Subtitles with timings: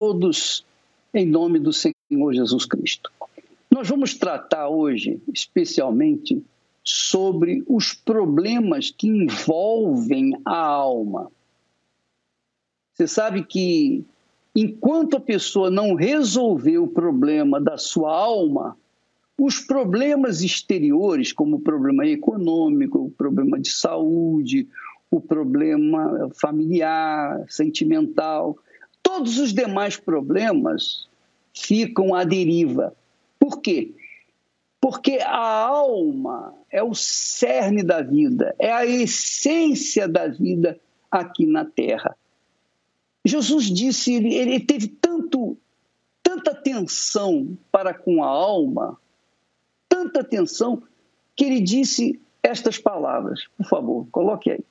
[0.00, 0.64] todos
[1.12, 3.12] em nome do Senhor Jesus Cristo.
[3.70, 6.42] Nós vamos tratar hoje, especialmente,
[6.82, 11.30] sobre os problemas que envolvem a alma.
[12.94, 14.02] Você sabe que
[14.56, 18.76] enquanto a pessoa não resolver o problema da sua alma,
[19.38, 24.66] os problemas exteriores, como o problema econômico, o problema de saúde,
[25.10, 28.56] o problema familiar, sentimental,
[29.20, 31.06] todos os demais problemas
[31.52, 32.96] ficam à deriva.
[33.38, 33.92] Por quê?
[34.80, 41.66] Porque a alma é o cerne da vida, é a essência da vida aqui na
[41.66, 42.16] terra.
[43.22, 45.54] Jesus disse, ele, ele teve tanto,
[46.22, 48.98] tanta atenção para com a alma,
[49.86, 50.82] tanta atenção,
[51.36, 53.46] que ele disse estas palavras.
[53.58, 54.64] Por favor, coloque aí.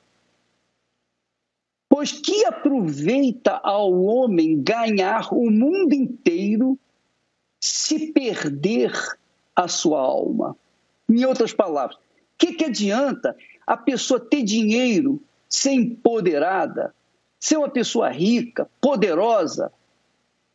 [1.99, 6.79] Pois que aproveita ao homem ganhar o mundo inteiro
[7.61, 8.93] se perder
[9.53, 10.55] a sua alma?
[11.09, 11.99] Em outras palavras, o
[12.37, 13.35] que, que adianta
[13.67, 16.95] a pessoa ter dinheiro, ser empoderada,
[17.37, 19.69] ser uma pessoa rica, poderosa,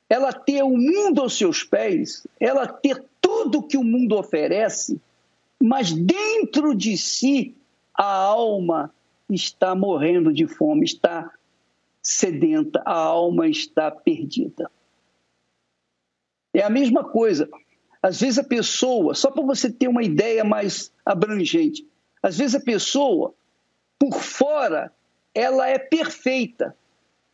[0.09, 4.99] ela ter o mundo aos seus pés, ela ter tudo que o mundo oferece,
[5.63, 7.55] mas dentro de si
[7.93, 8.91] a alma
[9.31, 11.31] está morrendo de fome, está
[12.03, 14.71] sedenta, a alma está perdida.
[16.53, 17.49] É a mesma coisa.
[18.03, 21.87] Às vezes a pessoa, só para você ter uma ideia mais abrangente,
[22.23, 23.35] às vezes a pessoa,
[23.99, 24.93] por fora,
[25.35, 26.77] ela é perfeita.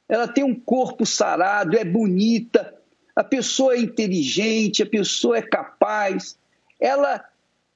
[0.08, 2.74] Ela tem um corpo sarado, é bonita,
[3.14, 6.38] a pessoa é inteligente, a pessoa é capaz,
[6.80, 7.24] ela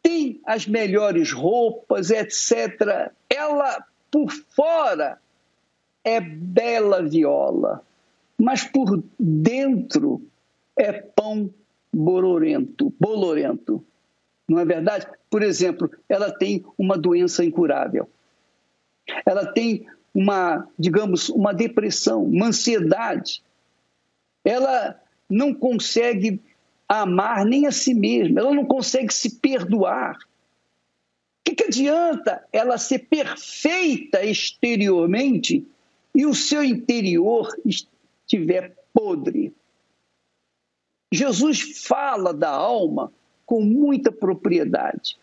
[0.02, 3.12] tem as melhores roupas, etc.
[3.28, 5.18] Ela por fora
[6.04, 7.82] é bela viola,
[8.38, 10.22] mas por dentro
[10.78, 11.52] é pão
[11.92, 13.84] bolorento, bolorento.
[14.48, 15.08] Não é verdade?
[15.28, 18.08] Por exemplo, ela tem uma doença incurável.
[19.26, 23.42] Ela tem uma, digamos, uma depressão, uma ansiedade.
[24.44, 24.96] Ela
[25.28, 26.40] não consegue
[26.88, 30.16] amar nem a si mesma, ela não consegue se perdoar
[31.54, 35.66] que, que adianta ela ser perfeita exteriormente
[36.14, 39.52] e o seu interior estiver podre?
[41.12, 43.12] Jesus fala da alma
[43.46, 45.16] com muita propriedade.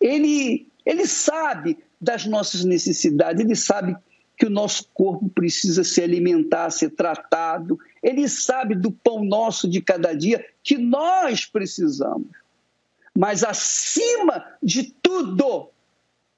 [0.00, 3.96] Ele, ele sabe das nossas necessidades, ele sabe
[4.36, 9.80] que o nosso corpo precisa se alimentar, ser tratado, ele sabe do pão nosso de
[9.80, 12.28] cada dia que nós precisamos.
[13.16, 15.70] Mas acima de tudo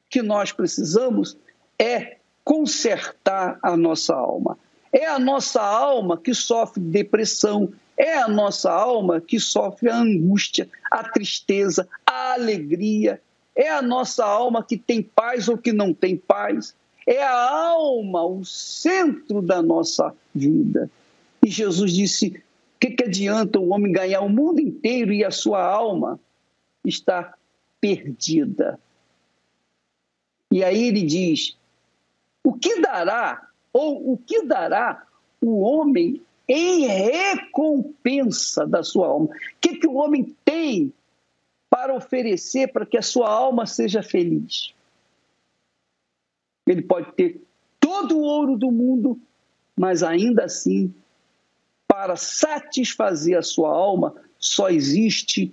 [0.09, 1.37] que nós precisamos
[1.79, 4.59] é consertar a nossa alma.
[4.93, 10.69] É a nossa alma que sofre depressão, é a nossa alma que sofre a angústia,
[10.91, 13.21] a tristeza, a alegria.
[13.55, 16.75] É a nossa alma que tem paz ou que não tem paz.
[17.07, 20.91] É a alma o centro da nossa vida.
[21.45, 22.29] E Jesus disse:
[22.77, 26.21] o que, que adianta o homem ganhar o mundo inteiro e a sua alma
[26.85, 27.35] está
[27.81, 28.79] perdida.
[30.51, 31.57] E aí ele diz:
[32.43, 35.07] o que dará, ou o que dará
[35.41, 39.27] o homem em recompensa da sua alma?
[39.27, 39.31] O
[39.61, 40.93] que, que o homem tem
[41.69, 44.73] para oferecer para que a sua alma seja feliz?
[46.67, 47.41] Ele pode ter
[47.81, 49.21] todo o ouro do mundo,
[49.77, 50.95] mas ainda assim,
[51.87, 55.53] para satisfazer a sua alma, só existe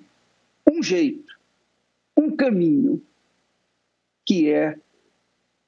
[0.71, 1.37] um jeito,
[2.17, 3.01] um caminho,
[4.25, 4.77] que é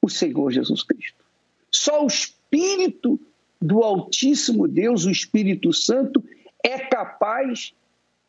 [0.01, 1.23] o Senhor Jesus Cristo.
[1.71, 3.19] Só o Espírito
[3.61, 6.23] do Altíssimo Deus, o Espírito Santo,
[6.63, 7.73] é capaz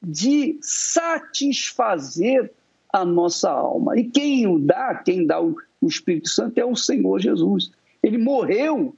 [0.02, 2.52] de satisfazer
[2.92, 3.98] a nossa alma.
[3.98, 7.70] E quem o dá, quem dá o, Espírito Santo é o Senhor Jesus.
[8.02, 8.96] Ele morreu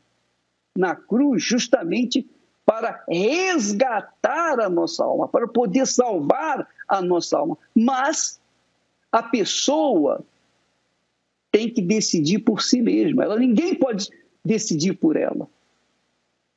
[0.77, 2.27] na cruz justamente
[2.65, 7.59] para resgatar a nossa alma, para poder salvar a nossa alma.
[7.75, 8.41] Mas
[9.11, 10.25] a pessoa
[11.51, 13.25] tem que decidir por si mesma.
[13.25, 14.09] Ela ninguém pode
[14.45, 15.49] decidir por ela.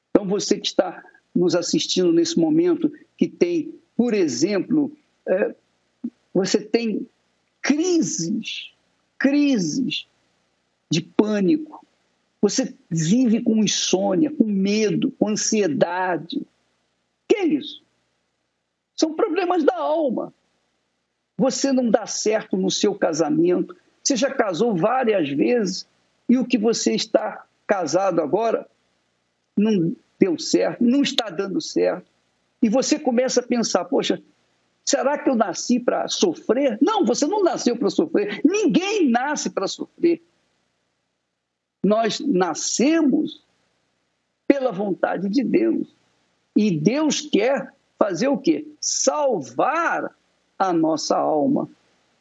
[0.09, 1.03] Então você que está
[1.33, 4.91] nos assistindo nesse momento, que tem, por exemplo,
[5.27, 5.55] é,
[6.33, 7.07] você tem
[7.61, 8.71] crises,
[9.17, 10.07] crises
[10.89, 11.85] de pânico.
[12.41, 16.37] Você vive com insônia, com medo, com ansiedade.
[16.37, 16.45] O
[17.29, 17.83] que é isso?
[18.95, 20.33] São problemas da alma.
[21.37, 25.87] Você não dá certo no seu casamento, você já casou várias vezes
[26.27, 28.67] e o que você está casado agora
[29.57, 32.09] não deu certo, não está dando certo.
[32.61, 34.21] e você começa a pensar, poxa,
[34.85, 36.77] será que eu nasci para sofrer?
[36.81, 38.41] Não, você não nasceu para sofrer.
[38.45, 40.21] Ninguém nasce para sofrer.
[41.83, 43.43] Nós nascemos
[44.47, 45.87] pela vontade de Deus.
[46.55, 48.67] E Deus quer fazer o quê?
[48.79, 50.15] Salvar
[50.59, 51.69] a nossa alma.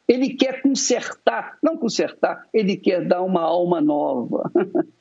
[0.07, 4.51] Ele quer consertar, não consertar, ele quer dar uma alma nova.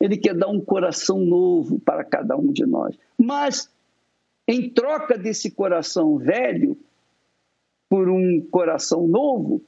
[0.00, 2.96] Ele quer dar um coração novo para cada um de nós.
[3.18, 3.68] Mas,
[4.46, 6.78] em troca desse coração velho,
[7.88, 9.60] por um coração novo,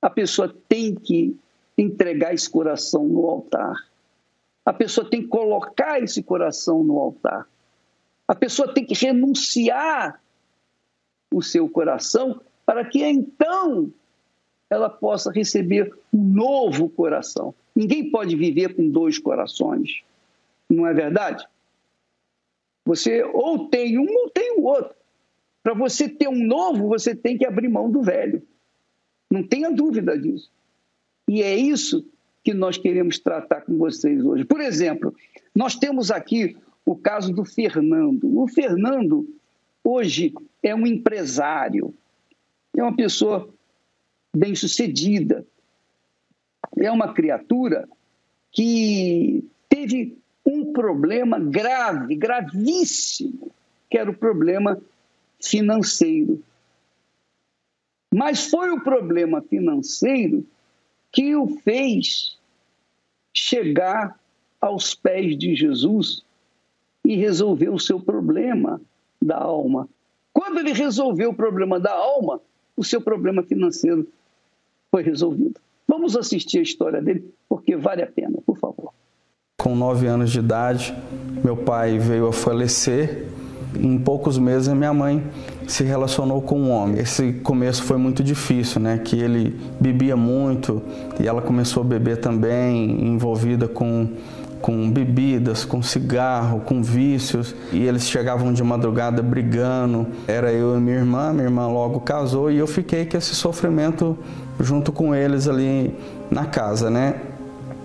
[0.00, 1.36] a pessoa tem que
[1.76, 3.74] entregar esse coração no altar.
[4.64, 7.46] A pessoa tem que colocar esse coração no altar.
[8.26, 10.22] A pessoa tem que renunciar
[11.30, 13.92] o seu coração para que então
[14.70, 17.54] ela possa receber um novo coração.
[17.74, 20.02] Ninguém pode viver com dois corações,
[20.68, 21.46] não é verdade?
[22.84, 24.94] Você ou tem um ou tem o outro.
[25.62, 28.42] Para você ter um novo, você tem que abrir mão do velho.
[29.30, 30.50] Não tenha dúvida disso.
[31.26, 32.06] E é isso
[32.42, 34.44] que nós queremos tratar com vocês hoje.
[34.44, 35.14] Por exemplo,
[35.54, 38.38] nós temos aqui o caso do Fernando.
[38.38, 39.26] O Fernando,
[39.82, 41.94] hoje, é um empresário,
[42.76, 43.48] é uma pessoa
[44.34, 45.46] bem-sucedida,
[46.76, 47.88] é uma criatura
[48.50, 53.50] que teve um problema grave, gravíssimo,
[53.88, 54.80] que era o problema
[55.40, 56.42] financeiro.
[58.12, 60.46] Mas foi o problema financeiro
[61.10, 62.38] que o fez
[63.32, 64.18] chegar
[64.60, 66.22] aos pés de Jesus
[67.04, 68.80] e resolver o seu problema
[69.20, 69.88] da alma.
[70.32, 72.40] Quando ele resolveu o problema da alma,
[72.76, 74.06] o seu problema financeiro
[74.90, 75.60] foi resolvido.
[75.86, 78.92] Vamos assistir a história dele, porque vale a pena, por favor.
[79.58, 80.94] Com nove anos de idade,
[81.42, 83.28] meu pai veio a falecer
[83.78, 85.22] em poucos meses minha mãe
[85.66, 87.00] se relacionou com um homem.
[87.00, 88.98] Esse começo foi muito difícil, né?
[88.98, 90.82] Que ele bebia muito
[91.20, 94.08] e ela começou a beber também, envolvida com
[94.64, 100.06] com bebidas, com cigarro, com vícios, e eles chegavam de madrugada brigando.
[100.26, 104.16] Era eu e minha irmã, minha irmã logo casou e eu fiquei com esse sofrimento
[104.58, 105.94] junto com eles ali
[106.30, 107.14] na casa, né?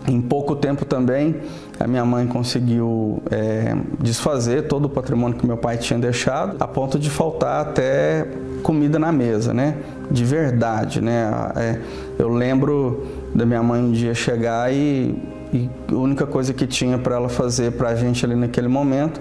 [0.08, 1.36] Em pouco tempo também,
[1.78, 6.68] a minha mãe conseguiu é, desfazer todo o patrimônio que meu pai tinha deixado, a
[6.68, 8.26] ponto de faltar até
[8.64, 9.76] comida na mesa, né?
[10.10, 11.30] De verdade, né?
[11.58, 11.80] É,
[12.18, 13.06] eu lembro
[13.36, 15.14] da minha mãe um dia chegar e,
[15.52, 19.20] e a única coisa que tinha para ela fazer para a gente ali naquele momento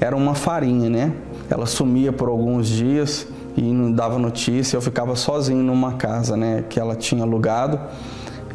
[0.00, 1.12] era uma farinha, né?
[1.50, 3.26] Ela sumia por alguns dias
[3.56, 4.76] e não dava notícia.
[4.76, 6.64] Eu ficava sozinho numa casa, né?
[6.68, 7.78] Que ela tinha alugado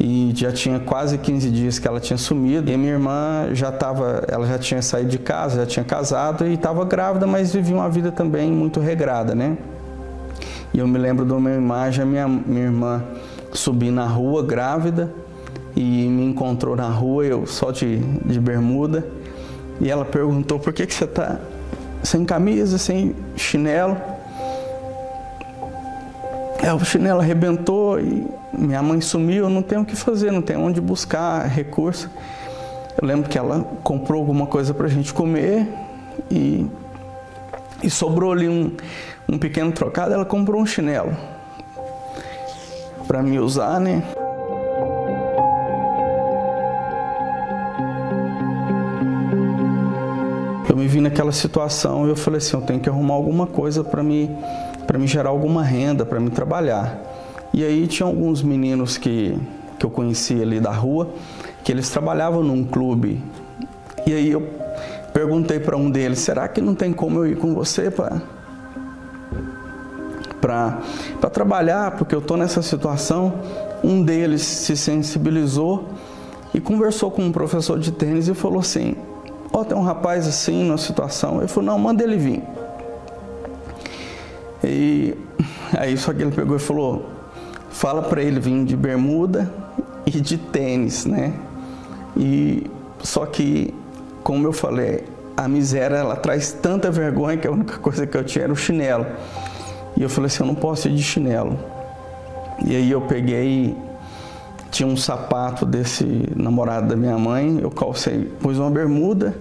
[0.00, 2.70] e já tinha quase 15 dias que ela tinha sumido.
[2.70, 6.54] E minha irmã já estava, ela já tinha saído de casa, já tinha casado e
[6.54, 9.56] estava grávida, mas vivia uma vida também muito regrada, né?
[10.74, 13.04] E eu me lembro de uma imagem, minha, minha irmã
[13.52, 15.12] subir na rua grávida
[15.74, 19.06] e me encontrou na rua, eu só de, de bermuda,
[19.80, 21.38] e ela perguntou por que, que você está
[22.02, 23.96] sem camisa, sem chinelo.
[26.62, 30.60] É, o chinelo arrebentou e minha mãe sumiu, não tenho o que fazer, não tenho
[30.60, 32.10] onde buscar recurso.
[33.00, 35.66] Eu lembro que ela comprou alguma coisa para a gente comer
[36.30, 36.66] e,
[37.82, 38.76] e sobrou ali um,
[39.28, 41.16] um pequeno trocado, ela comprou um chinelo
[43.06, 44.02] para me usar, né?
[51.02, 54.30] Naquela situação eu falei assim, eu tenho que arrumar alguma coisa para me
[54.86, 57.00] para me gerar alguma renda, para me trabalhar.
[57.52, 59.38] E aí tinha alguns meninos que,
[59.78, 61.08] que eu conhecia ali da rua,
[61.62, 63.22] que eles trabalhavam num clube.
[64.06, 64.42] E aí eu
[65.12, 68.22] perguntei para um deles, será que não tem como eu ir com você para
[70.40, 73.34] para trabalhar, porque eu estou nessa situação.
[73.84, 75.88] Um deles se sensibilizou
[76.52, 78.96] e conversou com um professor de tênis e falou assim:
[79.52, 81.38] Ó, oh, tem um rapaz assim na situação.
[81.38, 82.42] Ele falou: Não, manda ele vir.
[84.64, 85.14] E
[85.76, 87.06] aí só que ele pegou e falou:
[87.70, 89.52] fala para ele vir de bermuda
[90.06, 91.34] e de tênis, né?
[92.16, 92.70] E
[93.02, 93.74] só que,
[94.22, 95.04] como eu falei,
[95.36, 98.56] a miséria ela traz tanta vergonha que a única coisa que eu tinha era o
[98.56, 99.06] chinelo.
[99.96, 101.58] E eu falei assim, eu não posso ir de chinelo.
[102.64, 103.76] E aí eu peguei,
[104.72, 109.36] tinha um sapato desse namorado da minha mãe, eu calcei, pus uma bermuda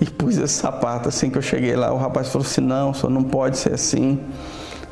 [0.00, 1.10] e pus esse sapato.
[1.10, 4.18] Assim que eu cheguei lá, o rapaz falou assim, não, só não pode ser assim,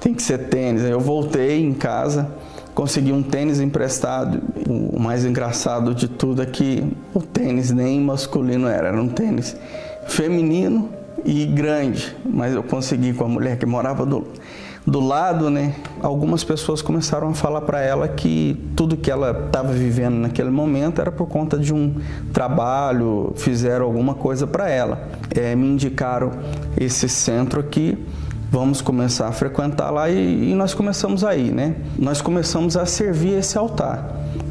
[0.00, 0.85] tem que ser tênis.
[0.85, 2.28] Aí eu voltei em casa
[2.76, 4.43] consegui um tênis emprestado.
[4.69, 9.57] O mais engraçado de tudo é que o tênis nem masculino era, era um tênis
[10.07, 10.90] feminino
[11.25, 14.26] e grande, mas eu consegui com a mulher que morava do,
[14.87, 15.75] do lado, né?
[16.00, 21.00] Algumas pessoas começaram a falar para ela que tudo que ela estava vivendo naquele momento
[21.00, 21.97] era por conta de um
[22.33, 25.09] trabalho, fizeram alguma coisa para ela.
[25.35, 26.31] É, me indicaram
[26.76, 27.99] esse centro aqui
[28.49, 31.75] vamos começar a frequentar lá e, e, nós começamos aí, né?
[31.99, 34.09] Nós começamos a servir esse altar,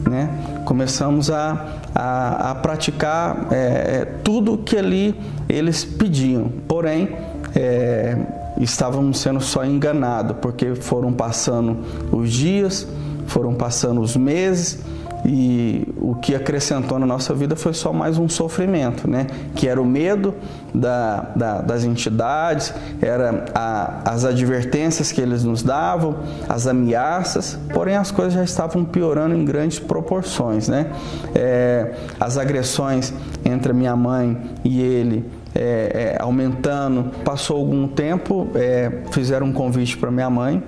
[0.08, 0.30] né?
[0.66, 5.16] Começamos a, a, a praticar é, é tudo que ali
[5.48, 7.16] eles pediam, porém
[7.56, 8.18] é,
[8.58, 11.78] estávamos sendo só enganados, porque foram passando
[12.12, 12.88] os dias,
[13.28, 14.80] foram passando os meses
[15.26, 19.26] e o que acrescentou na nossa vida foi só mais um sofrimento, né?
[19.56, 20.36] Que era o medo
[20.74, 22.72] da, da, das entidades,
[23.02, 28.86] era a, as advertências que eles nos davam, as ameaças, porém as coisas já estavam
[28.86, 30.92] piorando em grandes proporções, né?
[31.34, 33.12] É, as agressões
[33.44, 37.12] entre minha mãe e ele é, é, aumentando.
[37.24, 40.62] Passou algum tempo, é, fizeram um convite para minha mãe,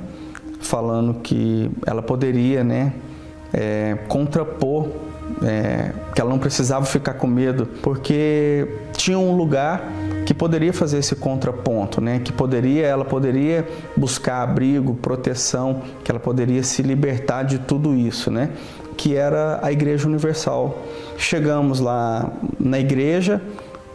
[0.59, 2.93] falando que ela poderia, né?
[3.53, 4.87] é, contrapor,
[5.43, 9.91] é, que ela não precisava ficar com medo, porque tinha um lugar
[10.25, 12.19] que poderia fazer esse contraponto, né?
[12.23, 18.31] Que poderia, ela poderia buscar abrigo, proteção, que ela poderia se libertar de tudo isso,
[18.31, 18.49] né?
[18.95, 20.81] Que era a Igreja Universal.
[21.17, 23.41] Chegamos lá na igreja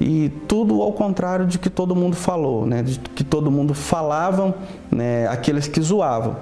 [0.02, 2.82] e tudo ao contrário de que todo mundo falou, né?
[2.82, 4.52] De que todo mundo falavam,
[4.90, 5.28] né?
[5.28, 6.36] Aqueles que zoavam.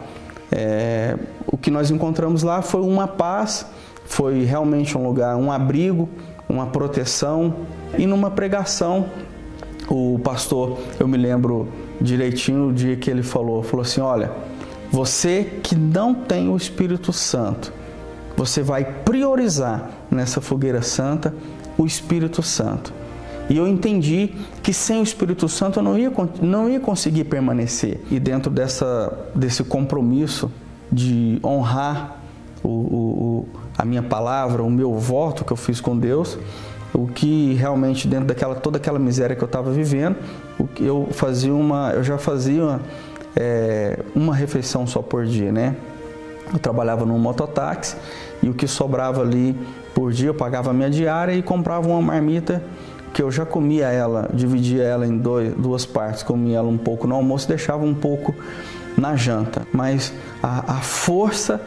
[0.51, 1.15] É,
[1.47, 3.67] o que nós encontramos lá foi uma paz,
[4.07, 6.09] foi realmente um lugar, um abrigo,
[6.49, 7.55] uma proteção.
[7.99, 9.07] E numa pregação,
[9.89, 11.69] o pastor, eu me lembro
[12.01, 14.33] direitinho o dia que ele falou, falou assim: olha,
[14.91, 17.75] você que não tem o Espírito Santo,
[18.39, 21.35] você vai priorizar nessa fogueira santa
[21.77, 23.00] o Espírito Santo.
[23.51, 28.01] E eu entendi que sem o Espírito Santo eu não ia, não ia conseguir permanecer.
[28.09, 30.49] E dentro dessa, desse compromisso
[30.91, 32.21] de honrar
[32.63, 36.39] o, o, a minha palavra, o meu voto que eu fiz com Deus,
[36.95, 40.17] o que realmente dentro daquela toda aquela miséria que eu estava vivendo,
[40.57, 42.81] o que eu fazia uma, eu já fazia uma,
[43.35, 45.75] é, uma refeição só por dia, né?
[46.53, 47.97] Eu trabalhava num mototáxi
[48.43, 49.57] e o que sobrava ali
[49.93, 52.63] por dia eu pagava minha diária e comprava uma marmita
[53.13, 57.07] que eu já comia ela, dividia ela em dois, duas partes, comia ela um pouco
[57.07, 58.35] no almoço, deixava um pouco
[58.97, 59.67] na janta.
[59.73, 60.13] Mas
[60.43, 61.61] a, a força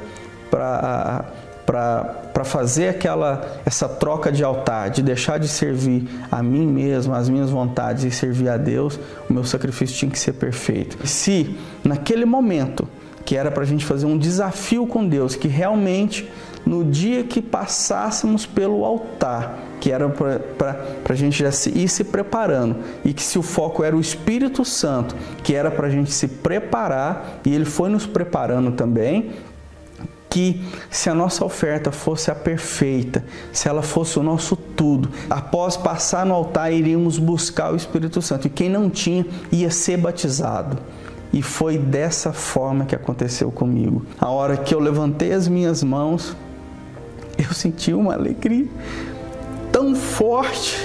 [0.50, 1.26] para
[1.66, 7.30] para fazer aquela essa troca de altar, de deixar de servir a mim mesmo, as
[7.30, 11.08] minhas vontades e servir a Deus, o meu sacrifício tinha que ser perfeito.
[11.08, 12.88] Se naquele momento
[13.24, 16.30] que era para a gente fazer um desafio com Deus, que realmente
[16.65, 22.03] no dia que passássemos pelo altar, que era para a gente já se, ir se
[22.03, 26.12] preparando, e que se o foco era o Espírito Santo, que era para a gente
[26.12, 29.32] se preparar, e ele foi nos preparando também,
[30.29, 35.77] que se a nossa oferta fosse a perfeita, se ela fosse o nosso tudo, após
[35.77, 40.79] passar no altar iríamos buscar o Espírito Santo, e quem não tinha ia ser batizado.
[41.32, 44.05] E foi dessa forma que aconteceu comigo.
[44.20, 46.36] A hora que eu levantei as minhas mãos,
[47.38, 48.68] eu senti uma alegria
[49.72, 50.78] tão forte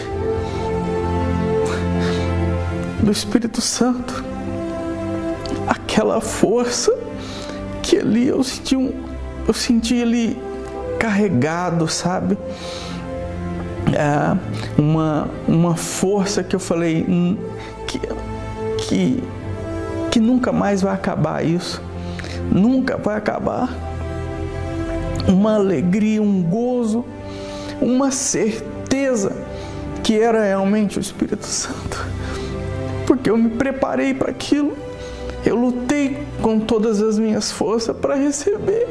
[3.03, 4.25] do Espírito Santo,
[5.67, 6.93] aquela força
[7.83, 8.93] que ali eu senti um,
[9.47, 10.41] eu senti ele
[10.99, 12.37] carregado, sabe?
[13.93, 14.37] É,
[14.81, 17.39] uma, uma força que eu falei hum,
[17.87, 18.01] que,
[18.79, 19.23] que
[20.11, 21.83] que nunca mais vai acabar isso,
[22.51, 23.69] nunca vai acabar.
[25.29, 27.05] Uma alegria, um gozo,
[27.81, 29.37] uma certeza
[30.03, 32.05] que era realmente o Espírito Santo,
[33.07, 34.77] porque eu me preparei para aquilo,
[35.45, 38.87] eu lutei com todas as minhas forças para receber.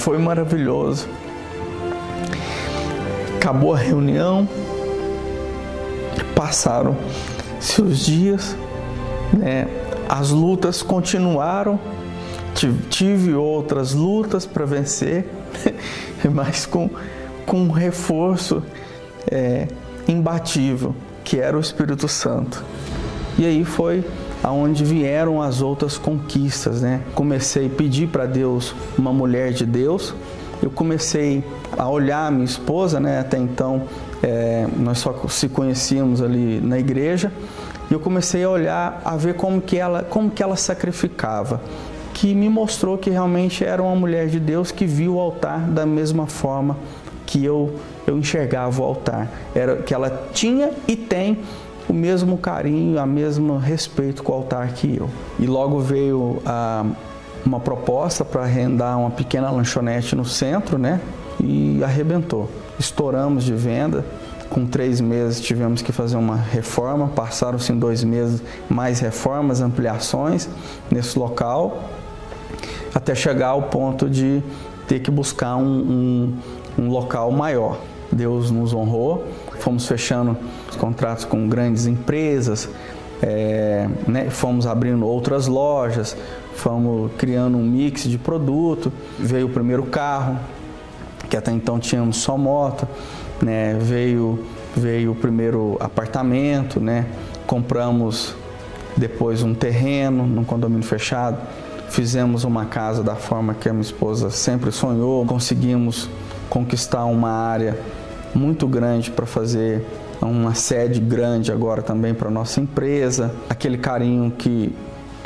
[0.00, 1.06] foi maravilhoso.
[3.36, 4.48] Acabou a reunião,
[6.40, 8.56] passaram-se os dias,
[9.30, 9.68] né?
[10.08, 11.78] as lutas continuaram,
[12.88, 15.28] tive outras lutas para vencer,
[16.32, 16.88] mas com,
[17.44, 18.62] com um reforço
[19.30, 19.68] é,
[20.08, 22.64] imbatível, que era o Espírito Santo.
[23.38, 24.02] E aí foi
[24.42, 27.02] aonde vieram as outras conquistas, né?
[27.14, 30.14] Comecei a pedir para Deus uma mulher de Deus.
[30.62, 31.42] Eu comecei
[31.76, 33.20] a olhar a minha esposa, né?
[33.20, 33.82] Até então
[34.22, 37.32] é, nós só se conhecíamos ali na igreja.
[37.90, 41.60] E eu comecei a olhar, a ver como que ela, como que ela sacrificava,
[42.14, 45.86] que me mostrou que realmente era uma mulher de Deus que viu o altar da
[45.86, 46.76] mesma forma
[47.26, 47.76] que eu,
[48.06, 49.30] eu enxergava o altar.
[49.54, 51.38] Era que ela tinha e tem
[51.88, 55.08] o mesmo carinho, a mesmo respeito com o altar que eu.
[55.38, 56.84] E logo veio a,
[57.44, 61.00] uma proposta para arrendar uma pequena lanchonete no centro, né?
[61.42, 62.48] E arrebentou.
[62.78, 64.04] Estouramos de venda.
[64.48, 67.08] Com três meses tivemos que fazer uma reforma.
[67.08, 70.48] Passaram-se dois meses mais reformas, ampliações
[70.90, 71.84] nesse local,
[72.94, 74.42] até chegar ao ponto de
[74.88, 75.62] ter que buscar um,
[76.78, 77.78] um, um local maior.
[78.10, 79.24] Deus nos honrou,
[79.60, 80.36] fomos fechando
[80.68, 82.68] os contratos com grandes empresas,
[83.22, 86.16] é, né, fomos abrindo outras lojas,
[86.54, 88.92] fomos criando um mix de produto.
[89.18, 90.38] Veio o primeiro carro,
[91.28, 92.86] que até então tínhamos só moto,
[93.40, 94.44] né, veio,
[94.76, 97.06] veio o primeiro apartamento, né,
[97.46, 98.34] compramos
[98.96, 101.38] depois um terreno num condomínio fechado,
[101.88, 106.08] fizemos uma casa da forma que a minha esposa sempre sonhou, conseguimos
[106.48, 107.78] conquistar uma área
[108.34, 109.84] muito grande para fazer
[110.20, 114.74] uma sede grande agora também para nossa empresa, aquele carinho que,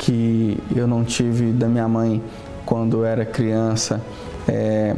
[0.05, 2.21] que eu não tive da minha mãe
[2.63, 3.99] quando era criança,
[4.47, 4.95] é,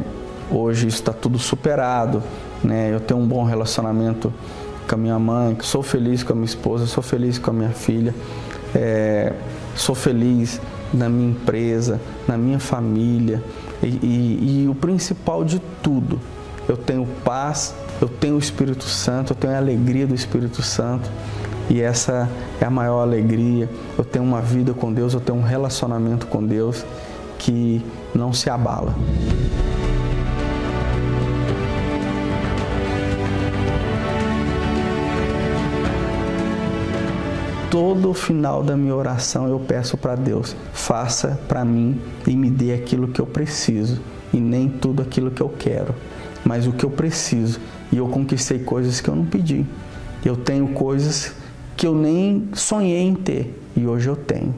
[0.50, 2.22] hoje está tudo superado,
[2.62, 2.92] né?
[2.92, 4.30] Eu tenho um bom relacionamento
[4.86, 7.70] com a minha mãe, sou feliz com a minha esposa, sou feliz com a minha
[7.70, 8.14] filha,
[8.74, 9.32] é,
[9.74, 10.60] sou feliz
[10.92, 13.42] na minha empresa, na minha família
[13.82, 16.20] e, e, e o principal de tudo,
[16.68, 21.10] eu tenho paz eu tenho o Espírito Santo, eu tenho a alegria do Espírito Santo.
[21.70, 22.28] E essa
[22.60, 23.68] é a maior alegria.
[23.96, 26.84] Eu tenho uma vida com Deus, eu tenho um relacionamento com Deus
[27.38, 27.84] que
[28.14, 28.94] não se abala.
[37.70, 42.72] todo final da minha oração eu peço para Deus, faça para mim e me dê
[42.72, 44.00] aquilo que eu preciso
[44.32, 45.94] e nem tudo aquilo que eu quero,
[46.44, 47.60] mas o que eu preciso
[47.92, 49.66] e eu conquistei coisas que eu não pedi.
[50.24, 51.34] Eu tenho coisas
[51.78, 54.52] que eu nem sonhei em ter e hoje eu tenho.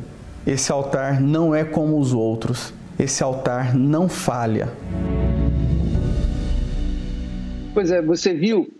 [0.46, 2.72] Esse altar não é como os outros.
[2.98, 4.74] Esse altar não falha.
[7.74, 8.72] Pois é, você viu,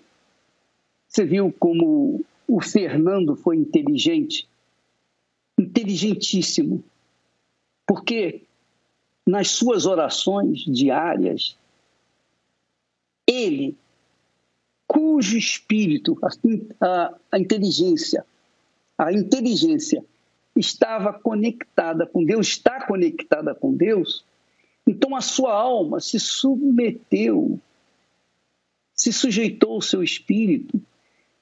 [1.06, 4.48] você viu como o Fernando foi inteligente,
[5.58, 6.82] inteligentíssimo,
[7.86, 8.40] porque
[9.26, 11.58] nas suas orações diárias
[13.26, 13.76] ele
[14.86, 16.18] cujo espírito,
[16.80, 18.24] a, a inteligência,
[19.04, 20.04] a inteligência
[20.54, 24.26] estava conectada com Deus, está conectada com Deus,
[24.86, 27.58] então a sua alma se submeteu,
[28.94, 30.78] se sujeitou ao seu espírito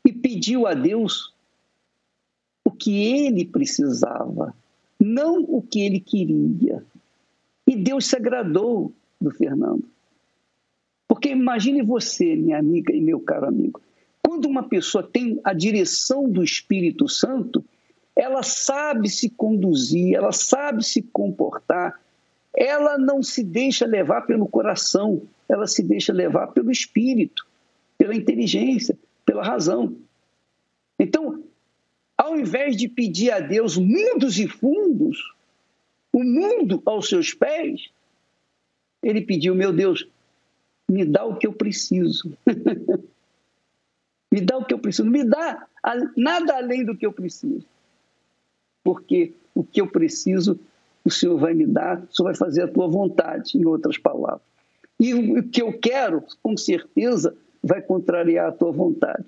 [0.06, 1.34] e pediu a Deus
[2.64, 4.54] o que ele precisava,
[5.00, 6.84] não o que ele queria.
[7.66, 9.84] E Deus se agradou do Fernando.
[11.08, 13.80] Porque imagine você, minha amiga e meu caro amigo,
[14.22, 17.64] quando uma pessoa tem a direção do Espírito Santo,
[18.14, 22.00] ela sabe se conduzir, ela sabe se comportar,
[22.54, 27.46] ela não se deixa levar pelo coração, ela se deixa levar pelo espírito,
[27.96, 29.96] pela inteligência, pela razão.
[30.98, 31.44] Então,
[32.16, 35.34] ao invés de pedir a Deus mundos e fundos,
[36.12, 37.88] o mundo aos seus pés,
[39.00, 40.08] ele pediu: Meu Deus,
[40.90, 42.36] me dá o que eu preciso.
[44.30, 45.08] me dá o que eu preciso.
[45.08, 45.66] Me dá
[46.16, 47.64] nada além do que eu preciso.
[48.84, 50.58] Porque o que eu preciso,
[51.04, 54.42] o Senhor vai me dar, o Senhor vai fazer a tua vontade, em outras palavras.
[55.00, 59.24] E o que eu quero, com certeza, vai contrariar a tua vontade.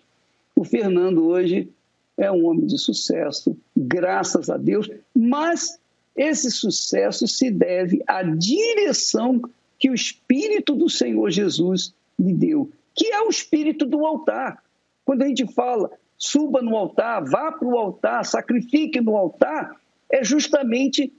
[0.55, 1.71] O Fernando hoje
[2.19, 5.79] é um homem de sucesso, graças a Deus, mas
[6.15, 9.41] esse sucesso se deve à direção
[9.79, 14.63] que o Espírito do Senhor Jesus lhe deu, que é o espírito do altar.
[15.11, 19.75] Quando a gente fala suba no altar, vá para o altar, sacrifique no altar,
[20.09, 21.13] é justamente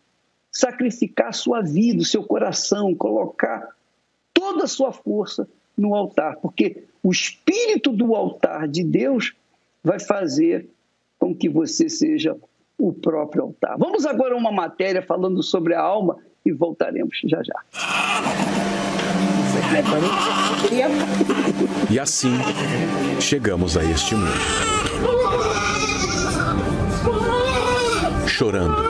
[0.50, 3.68] sacrificar sua vida, seu coração, colocar
[4.34, 5.46] toda a sua força
[5.78, 9.34] no altar, porque o espírito do altar de Deus
[9.84, 10.70] vai fazer
[11.20, 12.38] com que você seja
[12.78, 13.78] o próprio altar.
[13.78, 18.71] Vamos agora a uma matéria falando sobre a alma e voltaremos já já.
[21.90, 22.34] E assim
[23.20, 24.32] chegamos a este mundo.
[28.28, 28.90] Chorando.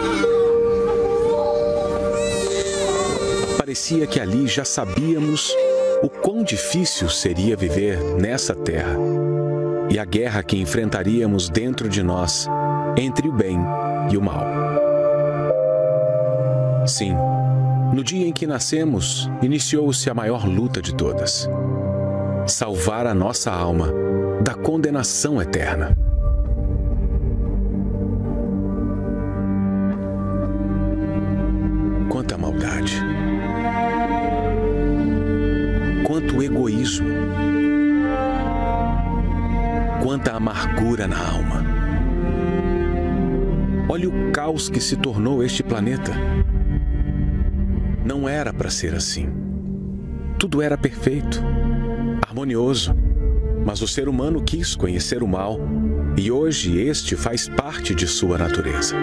[3.58, 5.56] Parecia que ali já sabíamos
[6.04, 8.96] o quão difícil seria viver nessa terra
[9.89, 12.48] e a guerra que enfrentaríamos dentro de nós
[12.98, 13.58] entre o bem
[14.12, 14.46] e o mal.
[16.88, 17.15] Sim,
[17.94, 21.50] No dia em que nascemos, iniciou-se a maior luta de todas:
[22.48, 23.94] salvar a nossa alma
[24.42, 25.98] da condenação eterna.
[32.10, 33.02] Quanta maldade!
[36.08, 37.10] Quanto egoísmo!
[40.02, 41.66] Quanta amargura na alma!
[43.90, 46.14] Olha o caos que se tornou este planeta.
[48.04, 49.30] Não era para ser assim.
[50.40, 51.42] Tudo era perfeito,
[52.28, 52.96] harmonioso,
[53.66, 55.60] mas o ser humano quis conhecer o mal
[56.18, 58.96] e hoje este faz parte de sua natureza.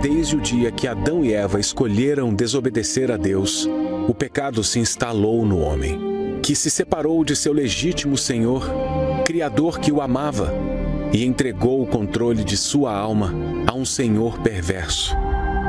[0.00, 3.68] Desde o dia que Adão e Eva escolheram desobedecer a Deus,
[4.08, 8.70] o pecado se instalou no homem, que se separou de seu legítimo Senhor,
[9.24, 10.52] Criador que o amava
[11.12, 13.32] e entregou o controle de sua alma
[13.66, 15.16] a um senhor perverso,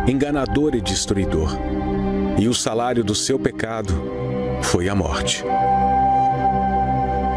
[0.07, 1.49] enganador e destruidor.
[2.37, 3.93] E o salário do seu pecado
[4.61, 5.43] foi a morte.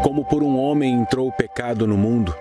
[0.03, 2.35] Como por um homem entrou o pecado no mundo,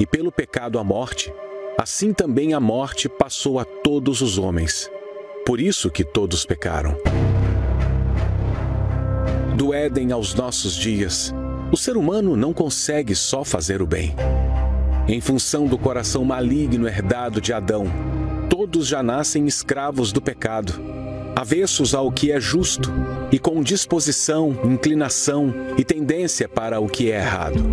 [0.00, 1.32] e pelo pecado a morte,
[1.78, 4.90] assim também a morte passou a todos os homens.
[5.44, 6.96] Por isso que todos pecaram.
[9.56, 11.34] Do Éden aos nossos dias,
[11.72, 14.14] o ser humano não consegue só fazer o bem
[15.08, 17.86] em função do coração maligno herdado de Adão,
[18.68, 20.74] todos já nascem escravos do pecado,
[21.34, 22.92] avessos ao que é justo
[23.32, 27.64] e com disposição, inclinação e tendência para o que é errado.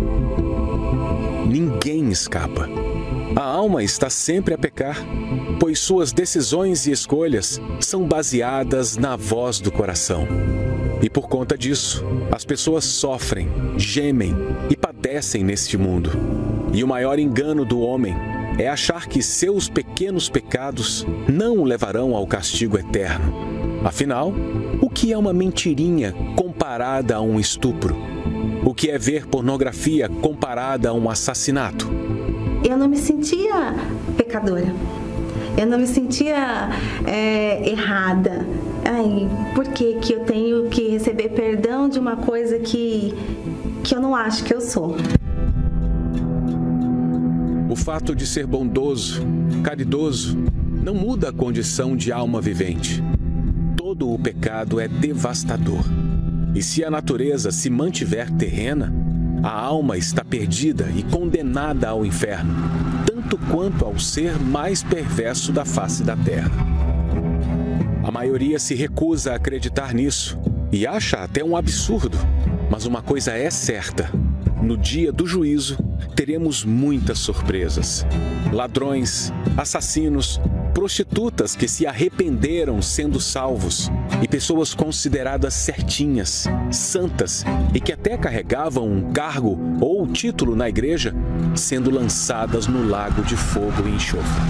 [1.46, 2.66] Ninguém escapa.
[3.36, 4.96] A alma está sempre a pecar,
[5.60, 10.26] pois suas decisões e escolhas são baseadas na voz do coração.
[11.02, 14.34] E por conta disso, as pessoas sofrem, gemem
[14.70, 16.10] e padecem neste mundo.
[16.72, 18.16] E o maior engano do homem
[18.58, 23.34] é achar que seus pequenos pecados não o levarão ao castigo eterno.
[23.84, 24.32] Afinal,
[24.80, 27.96] o que é uma mentirinha comparada a um estupro?
[28.64, 31.88] O que é ver pornografia comparada a um assassinato?
[32.64, 33.74] Eu não me sentia
[34.16, 34.74] pecadora.
[35.56, 36.70] Eu não me sentia
[37.06, 38.46] é, errada.
[38.84, 43.14] Ai, por que, que eu tenho que receber perdão de uma coisa que,
[43.84, 44.96] que eu não acho que eu sou?
[47.68, 49.22] O fato de ser bondoso,
[49.64, 50.36] caridoso,
[50.82, 53.02] não muda a condição de alma vivente.
[53.76, 55.84] Todo o pecado é devastador.
[56.54, 58.94] E se a natureza se mantiver terrena,
[59.42, 62.54] a alma está perdida e condenada ao inferno,
[63.04, 66.50] tanto quanto ao ser mais perverso da face da terra.
[68.04, 70.38] A maioria se recusa a acreditar nisso
[70.70, 72.16] e acha até um absurdo.
[72.70, 74.10] Mas uma coisa é certa:
[74.62, 75.76] no dia do juízo,
[76.16, 78.06] teremos muitas surpresas.
[78.50, 80.40] Ladrões, assassinos,
[80.72, 83.90] prostitutas que se arrependeram sendo salvos
[84.22, 91.14] e pessoas consideradas certinhas, santas e que até carregavam um cargo ou título na igreja,
[91.54, 94.42] sendo lançadas no lago de fogo e enxofre.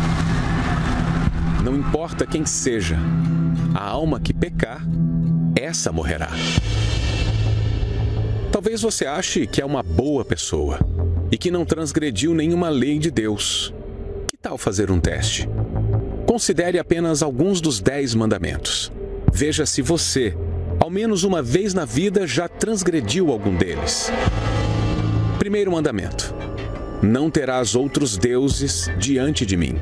[1.64, 2.96] Não importa quem seja,
[3.74, 4.86] a alma que pecar,
[5.56, 6.30] essa morrerá.
[8.52, 10.78] Talvez você ache que é uma boa pessoa
[11.30, 13.74] e que não transgrediu nenhuma lei de Deus.
[14.28, 15.48] Que tal fazer um teste?
[16.26, 18.92] Considere apenas alguns dos dez mandamentos.
[19.32, 20.36] Veja se você,
[20.80, 24.10] ao menos uma vez na vida, já transgrediu algum deles.
[25.38, 26.34] Primeiro mandamento:
[27.02, 29.76] Não terás outros deuses diante de mim.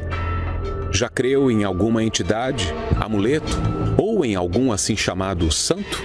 [0.92, 3.52] Já creu em alguma entidade, amuleto
[3.98, 6.02] ou em algum assim chamado santo?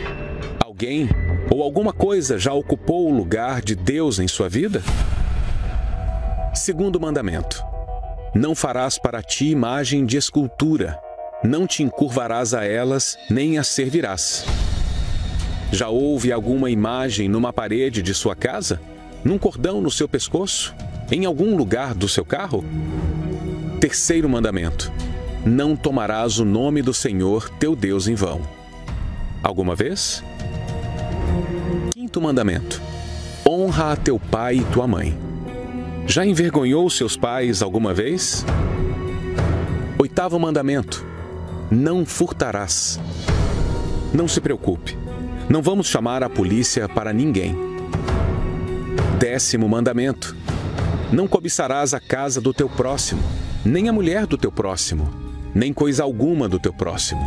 [0.64, 1.10] Alguém
[1.52, 4.82] ou alguma coisa já ocupou o lugar de Deus em sua vida?
[6.54, 7.64] Segundo mandamento:
[8.34, 11.00] Não farás para ti imagem de escultura,
[11.44, 14.46] não te encurvarás a elas, nem as servirás.
[15.72, 18.82] Já houve alguma imagem numa parede de sua casa?
[19.24, 20.74] Num cordão no seu pescoço?
[21.12, 22.64] Em algum lugar do seu carro?
[23.80, 24.92] Terceiro mandamento:
[25.46, 28.42] Não tomarás o nome do Senhor teu Deus em vão.
[29.44, 30.24] Alguma vez?
[31.94, 32.82] Quinto mandamento:
[33.48, 35.29] Honra a teu pai e tua mãe.
[36.10, 38.44] Já envergonhou seus pais alguma vez?
[40.00, 41.06] Oitavo mandamento:
[41.70, 43.00] Não furtarás.
[44.12, 44.98] Não se preocupe,
[45.48, 47.56] não vamos chamar a polícia para ninguém.
[49.20, 50.36] Décimo mandamento:
[51.12, 53.22] Não cobiçarás a casa do teu próximo,
[53.64, 55.08] nem a mulher do teu próximo,
[55.54, 57.22] nem coisa alguma do teu próximo.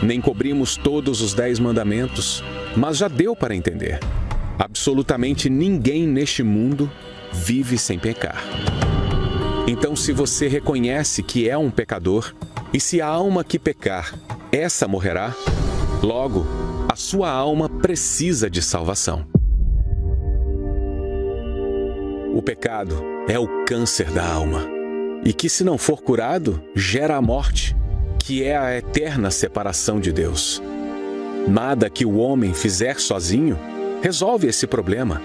[0.00, 2.44] Nem cobrimos todos os dez mandamentos,
[2.76, 3.98] mas já deu para entender.
[4.62, 6.92] Absolutamente ninguém neste mundo
[7.32, 8.44] vive sem pecar.
[9.66, 12.34] Então, se você reconhece que é um pecador,
[12.72, 14.14] E se a alma que pecar,
[14.52, 15.34] essa morrerá,
[16.02, 16.46] logo,
[16.88, 19.26] a sua alma precisa de salvação.
[22.32, 24.68] O pecado é o câncer da alma,
[25.24, 27.76] e que, se não for curado, gera a morte,
[28.20, 30.62] que é a eterna separação de Deus.
[31.48, 33.58] Nada que o homem fizer sozinho
[34.02, 35.20] resolve esse problema.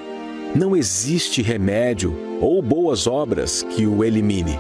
[0.54, 4.58] Não existe remédio ou boas obras que o elimine.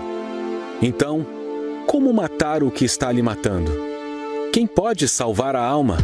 [0.81, 1.25] Então,
[1.87, 3.71] como matar o que está lhe matando?
[4.51, 5.97] Quem pode salvar a alma?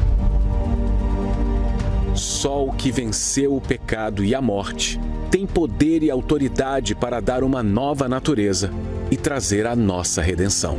[2.16, 7.42] Só o que venceu o pecado e a morte tem poder e autoridade para dar
[7.44, 8.70] uma nova natureza
[9.10, 10.78] e trazer a nossa redenção.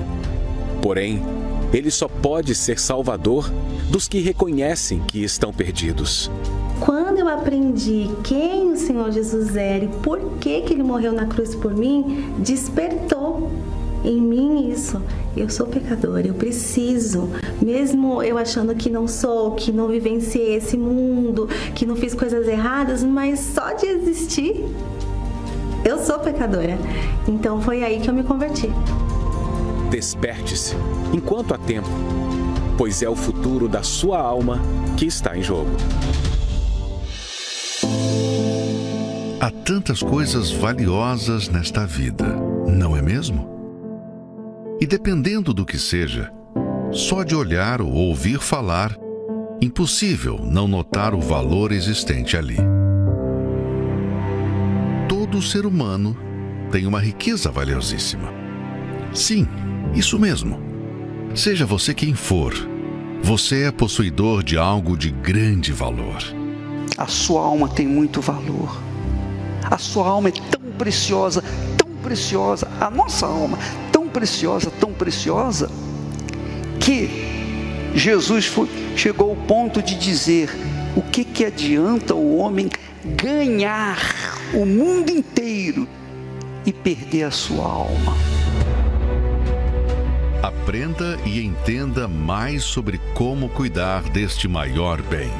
[0.83, 1.23] Porém,
[1.73, 3.51] ele só pode ser salvador
[3.90, 6.31] dos que reconhecem que estão perdidos.
[6.85, 11.27] Quando eu aprendi quem o Senhor Jesus era e por que, que ele morreu na
[11.27, 13.53] cruz por mim, despertou
[14.05, 15.01] em mim isso.
[15.37, 20.77] Eu sou pecadora, eu preciso, mesmo eu achando que não sou, que não vivenciei esse
[20.77, 24.64] mundo, que não fiz coisas erradas, mas só de existir,
[25.85, 26.77] eu sou pecadora.
[27.29, 28.68] Então foi aí que eu me converti.
[29.88, 30.75] Desperte-se
[31.12, 31.88] enquanto há tempo,
[32.77, 34.61] pois é o futuro da sua alma
[34.97, 35.71] que está em jogo.
[39.42, 42.26] Há tantas coisas valiosas nesta vida,
[42.68, 43.50] não é mesmo?
[44.81, 46.33] E dependendo do que seja,
[46.92, 48.96] só de olhar ou ouvir falar,
[49.61, 52.57] impossível não notar o valor existente ali.
[55.09, 56.16] Todo ser humano
[56.70, 58.33] tem uma riqueza valiosíssima.
[59.12, 59.48] Sim,
[59.92, 60.61] isso mesmo.
[61.35, 62.55] Seja você quem for,
[63.20, 66.22] você é possuidor de algo de grande valor.
[66.96, 68.91] A sua alma tem muito valor.
[69.72, 71.42] A sua alma é tão preciosa,
[71.76, 72.68] tão preciosa.
[72.78, 73.58] A nossa alma
[74.12, 75.70] preciosa, tão preciosa,
[76.78, 77.08] que
[77.94, 80.50] Jesus foi, chegou ao ponto de dizer:
[80.94, 82.70] o que, que adianta o homem
[83.04, 83.98] ganhar
[84.54, 85.88] o mundo inteiro
[86.64, 88.16] e perder a sua alma?
[90.42, 95.30] Aprenda e entenda mais sobre como cuidar deste maior bem.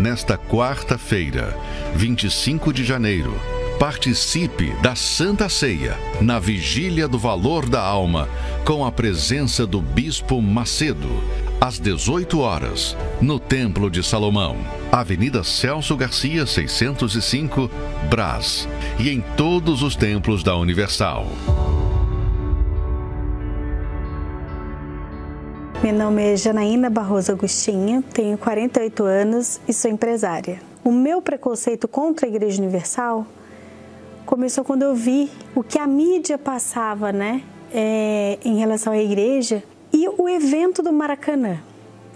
[0.00, 1.56] Nesta quarta-feira,
[1.94, 3.34] 25 de janeiro,
[3.78, 8.28] Participe da Santa Ceia, na Vigília do Valor da Alma,
[8.64, 11.22] com a presença do Bispo Macedo,
[11.60, 14.56] às 18 horas, no Templo de Salomão,
[14.92, 17.70] Avenida Celso Garcia, 605,
[18.08, 21.26] Brás, e em todos os templos da Universal.
[25.84, 30.58] Meu nome é Janaína Barroso Agostinho, tenho 48 anos e sou empresária.
[30.82, 33.26] O meu preconceito contra a Igreja Universal
[34.24, 39.62] começou quando eu vi o que a mídia passava, né, é, em relação à igreja
[39.92, 41.58] e o evento do Maracanã.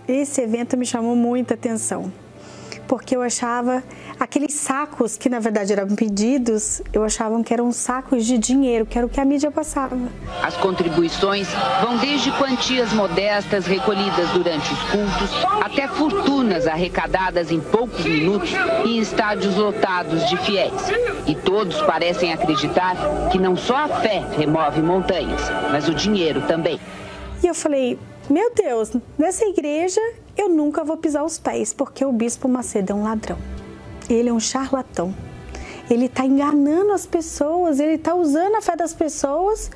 [0.08, 2.10] Esse evento me chamou muita atenção,
[2.88, 3.84] porque eu achava
[4.18, 8.96] aqueles sacos que na verdade eram pedidos, eu achava que eram sacos de dinheiro, que
[8.96, 9.96] era o que a mídia passava.
[10.42, 11.46] As contribuições
[11.82, 18.50] vão desde quantias modestas recolhidas durante os cultos até fortunas arrecadadas em poucos minutos
[18.84, 20.72] em estádios lotados de fiéis.
[21.26, 22.96] E todos parecem acreditar
[23.30, 26.80] que não só a fé remove montanhas, mas o dinheiro também.
[27.42, 27.98] E eu falei,
[28.30, 30.00] meu Deus, nessa igreja
[30.38, 33.36] eu nunca vou pisar os pés, porque o bispo Macedo é um ladrão
[34.08, 35.14] ele é um charlatão.
[35.90, 39.70] Ele está enganando as pessoas, ele está usando a fé das pessoas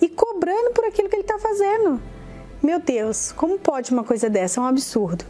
[0.00, 2.00] e cobrando por aquilo que ele está fazendo.
[2.62, 4.60] Meu Deus, como pode uma coisa dessa?
[4.60, 5.24] É um absurdo.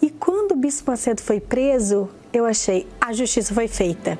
[0.00, 4.18] E quando o Bispo Macedo foi preso, eu achei, a justiça foi feita.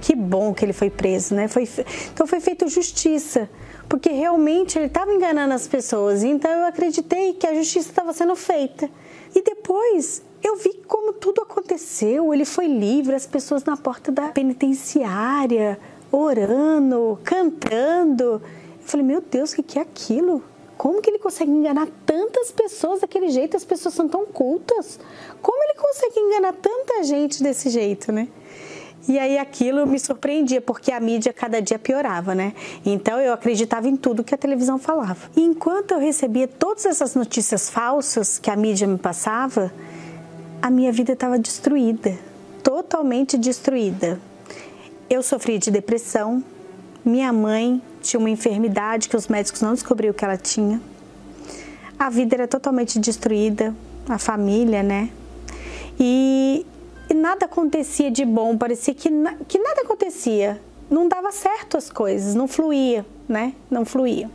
[0.00, 1.48] Que bom que ele foi preso, né?
[1.48, 1.68] Foi,
[2.12, 3.48] então foi feita justiça,
[3.88, 6.22] porque realmente ele estava enganando as pessoas.
[6.22, 8.90] Então eu acreditei que a justiça estava sendo feita.
[9.34, 12.32] E depois eu vi como tudo aconteceu.
[12.32, 15.78] Ele foi livre, as pessoas na porta da penitenciária,
[16.12, 18.24] orando, cantando.
[18.24, 18.40] Eu
[18.80, 20.42] falei, meu Deus, o que é aquilo?
[20.76, 23.56] Como que ele consegue enganar tantas pessoas daquele jeito?
[23.56, 24.98] As pessoas são tão cultas.
[25.40, 28.28] Como ele consegue enganar tanta gente desse jeito, né?
[29.06, 32.54] E aí aquilo me surpreendia, porque a mídia cada dia piorava, né?
[32.84, 35.28] Então eu acreditava em tudo que a televisão falava.
[35.36, 39.72] E enquanto eu recebia todas essas notícias falsas que a mídia me passava,
[40.62, 42.18] a minha vida estava destruída,
[42.62, 44.18] totalmente destruída.
[45.10, 46.42] Eu sofri de depressão,
[47.04, 50.80] minha mãe tinha uma enfermidade que os médicos não descobriram que ela tinha.
[51.98, 53.74] A vida era totalmente destruída,
[54.08, 55.10] a família, né?
[56.00, 56.66] E,
[57.14, 59.08] e nada acontecia de bom, parecia que,
[59.46, 60.60] que nada acontecia.
[60.90, 63.54] Não dava certo as coisas, não fluía, né?
[63.70, 64.28] Não fluía.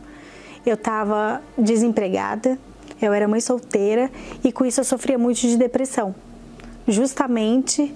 [0.64, 2.58] eu estava desempregada,
[3.00, 4.10] eu era mãe solteira
[4.42, 6.14] e com isso eu sofria muito de depressão.
[6.88, 7.94] Justamente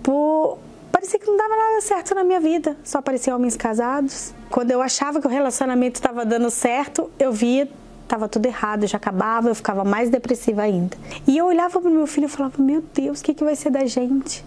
[0.00, 0.58] por
[0.92, 4.32] parecia que não dava nada certo na minha vida, só apareciam homens casados.
[4.48, 7.68] Quando eu achava que o relacionamento estava dando certo, eu via
[8.10, 10.96] estava tudo errado, já acabava, eu ficava mais depressiva ainda.
[11.26, 13.70] E eu olhava para meu filho e falava: Meu Deus, o que, que vai ser
[13.70, 14.44] da gente?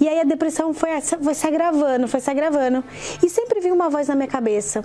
[0.00, 2.82] E aí a depressão foi, foi se agravando, foi se agravando.
[3.22, 4.84] E sempre vinha uma voz na minha cabeça: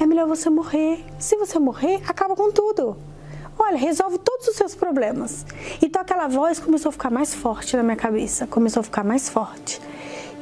[0.00, 1.04] É melhor você morrer.
[1.18, 2.96] Se você morrer, acaba com tudo.
[3.58, 5.44] Olha, resolve todos os seus problemas.
[5.82, 9.28] Então aquela voz começou a ficar mais forte na minha cabeça, começou a ficar mais
[9.28, 9.80] forte.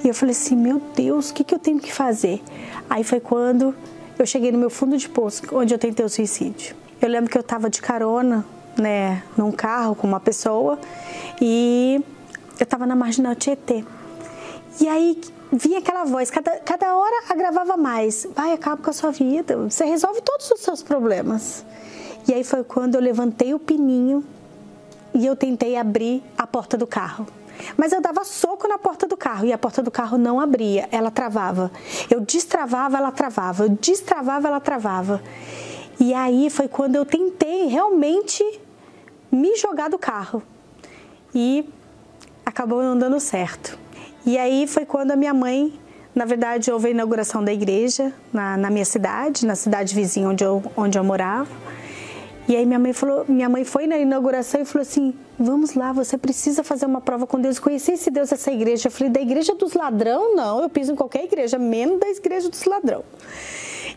[0.04, 2.40] E eu falei assim: Meu Deus, o que, que eu tenho que fazer?
[2.88, 3.74] Aí foi quando
[4.16, 6.83] eu cheguei no meu fundo de poço, onde eu tentei o suicídio.
[7.04, 8.46] Eu lembro que eu estava de carona,
[8.78, 10.78] né, num carro com uma pessoa
[11.38, 12.02] e
[12.58, 13.84] eu estava na marginal Tietê.
[14.80, 15.20] E aí
[15.52, 18.26] vinha aquela voz, cada, cada hora agravava mais.
[18.34, 21.62] Vai, acaba com a sua vida, você resolve todos os seus problemas.
[22.26, 24.24] E aí foi quando eu levantei o pininho
[25.12, 27.26] e eu tentei abrir a porta do carro.
[27.76, 30.88] Mas eu dava soco na porta do carro e a porta do carro não abria,
[30.90, 31.70] ela travava.
[32.08, 33.64] Eu destravava, ela travava.
[33.64, 35.22] Eu destravava, ela travava.
[36.00, 38.44] E aí foi quando eu tentei realmente
[39.30, 40.42] me jogar do carro.
[41.34, 41.68] E
[42.44, 43.78] acabou não dando certo.
[44.26, 45.78] E aí foi quando a minha mãe,
[46.14, 50.44] na verdade, houve a inauguração da igreja na, na minha cidade, na cidade vizinha onde
[50.44, 51.50] eu, onde eu morava.
[52.46, 55.92] E aí minha mãe falou, minha mãe foi na inauguração e falou assim: "Vamos lá,
[55.92, 58.88] você precisa fazer uma prova com Deus, conhecer esse Deus essa igreja".
[58.88, 60.36] Eu falei: "Da igreja dos ladrão?
[60.36, 63.02] Não, eu piso em qualquer igreja, menos da igreja dos ladrão".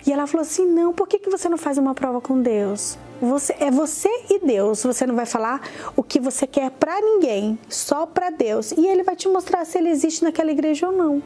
[0.05, 2.97] E ela falou assim: não, por que, que você não faz uma prova com Deus?
[3.21, 4.83] Você, é você e Deus.
[4.83, 5.61] Você não vai falar
[5.95, 8.71] o que você quer para ninguém, só para Deus.
[8.71, 11.23] E ele vai te mostrar se ele existe naquela igreja ou não.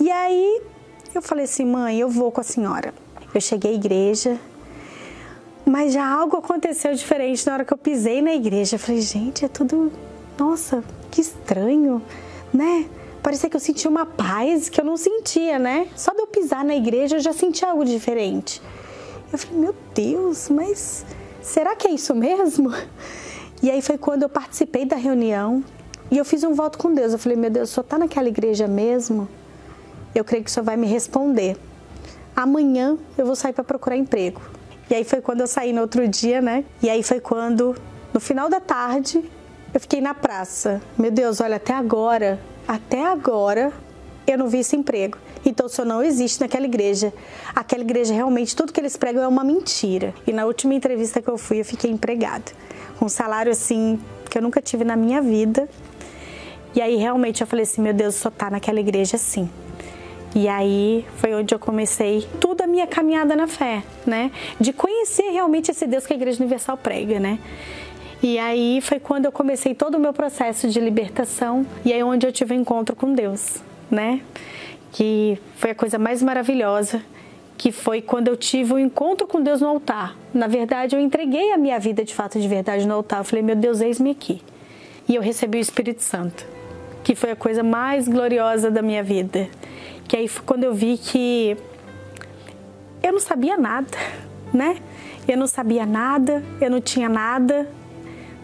[0.00, 0.62] E aí
[1.14, 2.94] eu falei assim: mãe, eu vou com a senhora.
[3.32, 4.38] Eu cheguei à igreja,
[5.64, 8.76] mas já algo aconteceu diferente na hora que eu pisei na igreja.
[8.76, 9.92] Eu falei: gente, é tudo.
[10.38, 12.02] Nossa, que estranho,
[12.52, 12.88] né?
[13.22, 15.88] Parecia que eu sentia uma paz que eu não sentia, né?
[15.96, 18.60] Só de eu pisar na igreja eu já senti algo diferente.
[19.32, 21.04] Eu falei, meu Deus, mas
[21.40, 22.72] será que é isso mesmo?
[23.62, 25.62] E aí foi quando eu participei da reunião
[26.10, 27.12] e eu fiz um voto com Deus.
[27.12, 29.28] Eu falei, meu Deus, senhor está naquela igreja mesmo?
[30.14, 31.56] Eu creio que o senhor vai me responder.
[32.34, 34.40] Amanhã eu vou sair para procurar emprego.
[34.88, 36.64] E aí foi quando eu saí no outro dia, né?
[36.82, 37.76] E aí foi quando,
[38.12, 39.22] no final da tarde,
[39.72, 40.80] eu fiquei na praça.
[40.98, 43.72] Meu Deus, olha, até agora até agora
[44.28, 45.18] eu não vi esse emprego.
[45.44, 47.12] Então o senhor não existe naquela igreja.
[47.52, 50.14] Aquela igreja realmente, tudo que eles pregam é uma mentira.
[50.24, 52.44] E na última entrevista que eu fui, eu fiquei empregada.
[52.96, 53.98] Com um salário assim
[54.30, 55.68] que eu nunca tive na minha vida.
[56.72, 59.50] E aí realmente eu falei assim, meu Deus, só tá naquela igreja sim.
[60.32, 64.30] E aí foi onde eu comecei toda a minha caminhada na fé, né?
[64.60, 67.40] De conhecer realmente esse Deus que a Igreja Universal prega, né?
[68.22, 72.26] E aí foi quando eu comecei todo o meu processo de libertação e aí onde
[72.26, 74.20] eu tive um encontro com Deus, né?
[74.92, 77.02] Que foi a coisa mais maravilhosa,
[77.56, 80.16] que foi quando eu tive o um encontro com Deus no altar.
[80.34, 83.20] Na verdade, eu entreguei a minha vida de fato de verdade no altar.
[83.20, 84.42] Eu falei, meu Deus, eis-me aqui.
[85.08, 86.46] E eu recebi o Espírito Santo,
[87.02, 89.48] que foi a coisa mais gloriosa da minha vida.
[90.06, 91.56] Que aí foi quando eu vi que
[93.02, 93.96] eu não sabia nada,
[94.52, 94.76] né?
[95.26, 97.66] Eu não sabia nada, eu não tinha nada,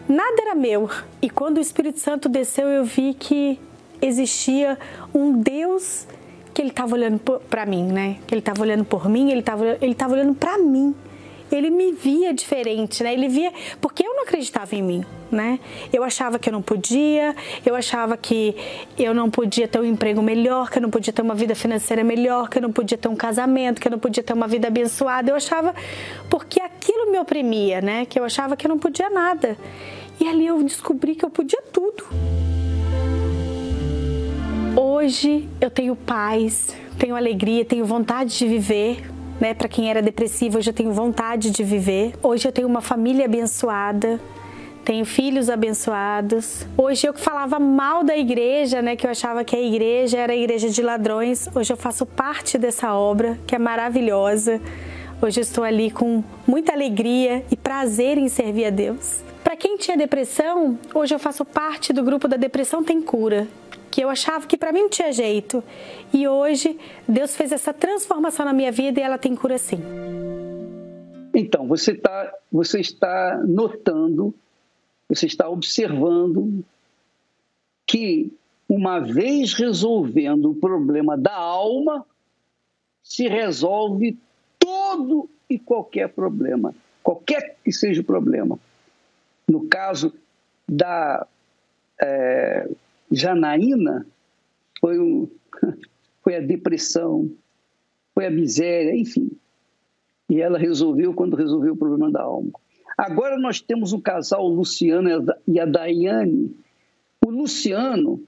[0.07, 0.89] nada era meu.
[1.21, 3.59] E quando o Espírito Santo desceu, eu vi que
[4.01, 4.77] existia
[5.13, 6.07] um Deus
[6.53, 8.17] que ele estava olhando para mim, né?
[8.25, 10.95] Que ele estava olhando por mim, ele estava ele tava olhando para mim.
[11.51, 13.13] Ele me via diferente, né?
[13.13, 15.59] Ele via porque eu não acreditava em mim, né?
[15.93, 18.55] Eu achava que eu não podia, eu achava que
[18.97, 22.03] eu não podia ter um emprego melhor, que eu não podia ter uma vida financeira
[22.03, 24.67] melhor, que eu não podia ter um casamento, que eu não podia ter uma vida
[24.67, 25.31] abençoada.
[25.31, 25.73] Eu achava
[26.29, 28.05] porque aquilo me oprimia, né?
[28.05, 29.57] Que eu achava que eu não podia nada.
[30.19, 32.03] E ali eu descobri que eu podia tudo.
[34.75, 39.03] Hoje eu tenho paz, tenho alegria, tenho vontade de viver.
[39.39, 39.53] Né?
[39.53, 42.13] Para quem era depressivo, hoje eu tenho vontade de viver.
[42.23, 44.19] Hoje eu tenho uma família abençoada,
[44.83, 46.65] tenho filhos abençoados.
[46.75, 50.33] Hoje eu que falava mal da igreja, né, que eu achava que a igreja era
[50.33, 54.61] a igreja de ladrões, hoje eu faço parte dessa obra, que é maravilhosa.
[55.21, 59.26] Hoje eu estou ali com muita alegria e prazer em servir a Deus.
[59.47, 63.47] Para quem tinha depressão, hoje eu faço parte do grupo da Depressão Tem Cura,
[63.89, 65.63] que eu achava que para mim não tinha jeito.
[66.13, 66.77] E hoje
[67.07, 69.79] Deus fez essa transformação na minha vida e ela tem cura sim.
[71.33, 74.35] Então, você, tá, você está notando,
[75.07, 76.61] você está observando
[77.85, 78.29] que
[78.67, 82.05] uma vez resolvendo o problema da alma,
[83.01, 84.17] se resolve
[84.59, 88.59] todo e qualquer problema, qualquer que seja o problema.
[89.47, 90.13] No caso
[90.67, 91.25] da
[92.01, 92.69] é,
[93.11, 94.05] Janaína,
[94.79, 95.27] foi, um,
[96.23, 97.31] foi a depressão,
[98.13, 99.31] foi a miséria, enfim.
[100.29, 102.51] E ela resolveu quando resolveu o problema da alma.
[102.97, 105.09] Agora nós temos um casal, o Luciano
[105.47, 106.55] e a Daiane.
[107.25, 108.23] O Luciano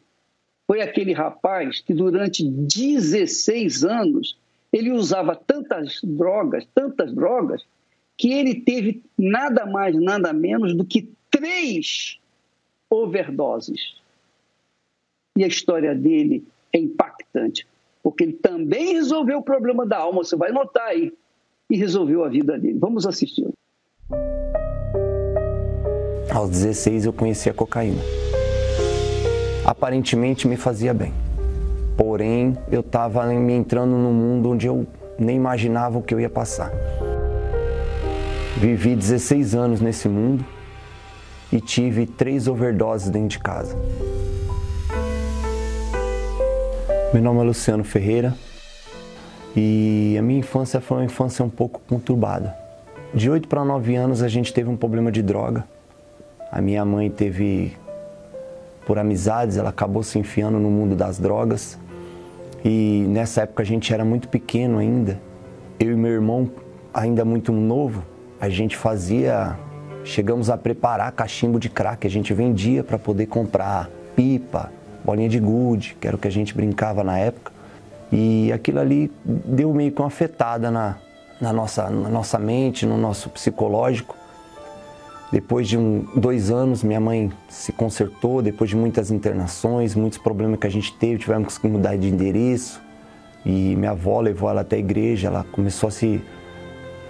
[0.68, 4.38] foi aquele rapaz que durante 16 anos
[4.72, 7.66] ele usava tantas drogas, tantas drogas,
[8.20, 12.20] que ele teve nada mais, nada menos do que três
[12.90, 13.96] overdoses.
[15.38, 17.66] E a história dele é impactante,
[18.04, 21.14] porque ele também resolveu o problema da alma, você vai notar aí,
[21.70, 22.78] e resolveu a vida dele.
[22.78, 23.48] Vamos assistir.
[26.30, 28.02] Aos 16 eu conheci a cocaína.
[29.66, 31.14] Aparentemente me fazia bem.
[31.96, 34.86] Porém, eu estava me entrando num mundo onde eu
[35.18, 36.70] nem imaginava o que eu ia passar.
[38.60, 40.46] Vivi 16 anos nesse mundo
[41.50, 43.74] e tive três overdoses dentro de casa.
[47.14, 48.36] Meu nome é Luciano Ferreira
[49.56, 52.54] e a minha infância foi uma infância um pouco conturbada.
[53.14, 55.64] De 8 para 9 anos a gente teve um problema de droga.
[56.52, 57.78] A minha mãe teve,
[58.86, 61.80] por amizades, ela acabou se enfiando no mundo das drogas.
[62.66, 65.18] E nessa época a gente era muito pequeno ainda.
[65.80, 66.52] Eu e meu irmão,
[66.94, 68.04] ainda muito novo,
[68.40, 69.58] a gente fazia
[70.04, 74.72] chegamos a preparar cachimbo de crack, a gente vendia para poder comprar pipa,
[75.04, 77.52] bolinha de gude, que era o que a gente brincava na época.
[78.12, 80.98] E aquilo ali deu meio que uma afetada na,
[81.40, 84.16] na, nossa, na nossa mente, no nosso psicológico.
[85.32, 90.60] Depois de um, dois anos, minha mãe se consertou, depois de muitas internações, muitos problemas
[90.60, 92.82] que a gente teve, tivemos que mudar de endereço.
[93.46, 96.20] E minha avó levou ela até a igreja, ela começou a se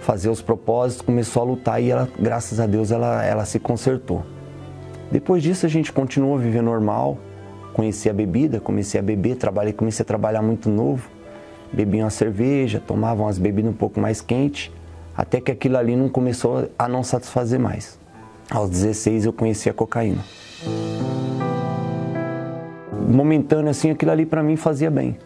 [0.00, 4.24] fazer os propósitos, começou a lutar e ela, graças a Deus, ela, ela se consertou.
[5.10, 7.18] Depois disso a gente continuou a viver normal,
[7.72, 11.08] conheci a bebida, comecei a beber, trabalhei, comecei a trabalhar muito novo,
[11.72, 14.70] bebia uma cerveja, tomava umas bebidas um pouco mais quentes,
[15.16, 17.98] até que aquilo ali não começou a não satisfazer mais.
[18.50, 20.24] Aos 16 eu conheci a cocaína.
[23.08, 25.18] Momentâneo assim, aquilo ali para mim fazia bem.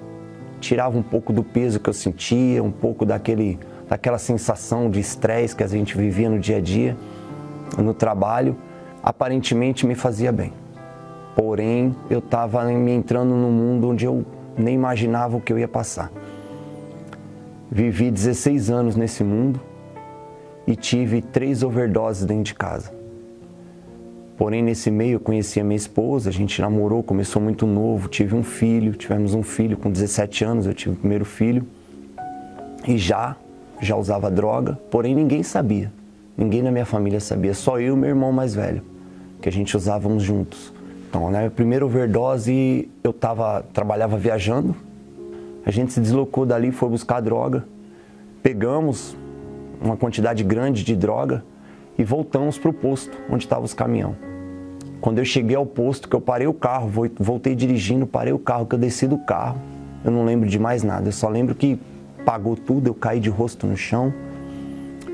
[0.60, 3.58] Tirava um pouco do peso que eu sentia, um pouco daquele
[3.88, 6.96] daquela sensação de estresse que a gente vivia no dia a dia,
[7.78, 8.56] no trabalho,
[9.02, 10.52] aparentemente me fazia bem.
[11.34, 14.24] Porém, eu estava me entrando num mundo onde eu
[14.56, 16.10] nem imaginava o que eu ia passar.
[17.70, 19.60] Vivi 16 anos nesse mundo
[20.66, 22.92] e tive três overdoses dentro de casa.
[24.36, 28.34] Porém, nesse meio eu conheci a minha esposa, a gente namorou, começou muito novo, tive
[28.34, 31.66] um filho, tivemos um filho com 17 anos, eu tive o primeiro filho.
[32.86, 33.36] E já
[33.84, 35.92] já usava droga, porém ninguém sabia.
[36.36, 38.82] Ninguém na minha família sabia, só eu e meu irmão mais velho,
[39.40, 40.72] que a gente usávamos juntos.
[41.08, 44.74] Então, na minha primeira overdose, eu tava, trabalhava viajando,
[45.64, 47.64] a gente se deslocou dali, foi buscar droga,
[48.42, 49.16] pegamos
[49.80, 51.44] uma quantidade grande de droga
[51.96, 54.16] e voltamos para o posto onde estavam os caminhão.
[55.00, 58.66] Quando eu cheguei ao posto, que eu parei o carro, voltei dirigindo, parei o carro,
[58.66, 59.60] que eu desci do carro,
[60.04, 61.78] eu não lembro de mais nada, eu só lembro que
[62.24, 64.12] apagou tudo, eu caí de rosto no chão,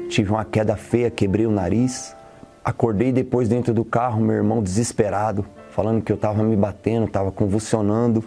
[0.09, 2.17] tive uma queda feia, quebrei o nariz.
[2.65, 7.33] Acordei depois dentro do carro, meu irmão desesperado, falando que eu estava me batendo, estava
[7.33, 8.23] convulsionando.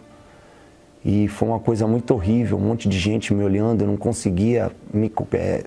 [1.06, 4.72] E foi uma coisa muito horrível, um monte de gente me olhando, eu não conseguia
[4.92, 5.64] me, é,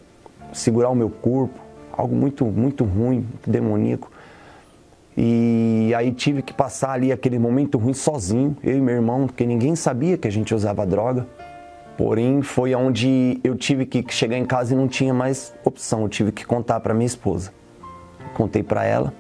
[0.53, 1.59] segurar o meu corpo,
[1.93, 4.11] algo muito, muito ruim, muito demoníaco.
[5.17, 9.47] E aí tive que passar ali aquele momento ruim sozinho, eu e meu irmão, porque
[9.47, 11.27] ninguém sabia que a gente usava droga.
[11.97, 16.03] Porém, foi onde eu tive que chegar em casa e não tinha mais opção.
[16.03, 17.53] Eu tive que contar para minha esposa.
[18.35, 19.15] Contei para ela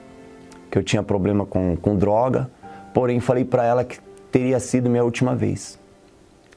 [0.70, 2.50] que eu tinha problema com, com droga,
[2.92, 3.98] porém falei para ela que
[4.30, 5.78] teria sido minha última vez.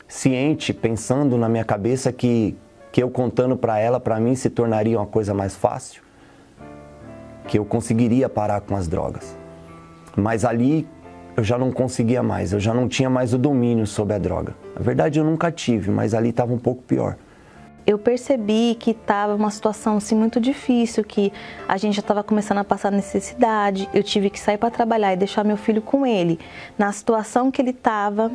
[0.08, 2.58] Ciente, pensando na minha cabeça que,
[2.92, 6.02] que eu contando para ela, para mim, se tornaria uma coisa mais fácil,
[7.48, 9.38] que eu conseguiria parar com as drogas.
[10.18, 10.88] Mas ali
[11.40, 14.54] eu já não conseguia mais, eu já não tinha mais o domínio sobre a droga.
[14.76, 17.16] Na verdade, eu nunca tive, mas ali estava um pouco pior.
[17.88, 21.32] Eu percebi que estava uma situação assim, muito difícil, que
[21.66, 23.90] a gente já estava começando a passar necessidade.
[23.94, 26.38] Eu tive que sair para trabalhar e deixar meu filho com ele,
[26.78, 28.30] na situação que ele estava,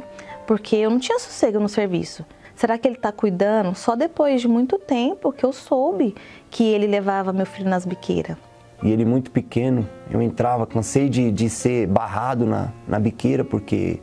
[0.46, 2.24] porque eu não tinha sossego no serviço.
[2.56, 3.74] Será que ele está cuidando?
[3.74, 6.14] Só depois de muito tempo que eu soube
[6.50, 8.36] que ele levava meu filho nas biqueiras
[8.84, 9.88] e ele muito pequeno.
[10.10, 13.98] Eu entrava, cansei de, de ser barrado na, na biqueira porque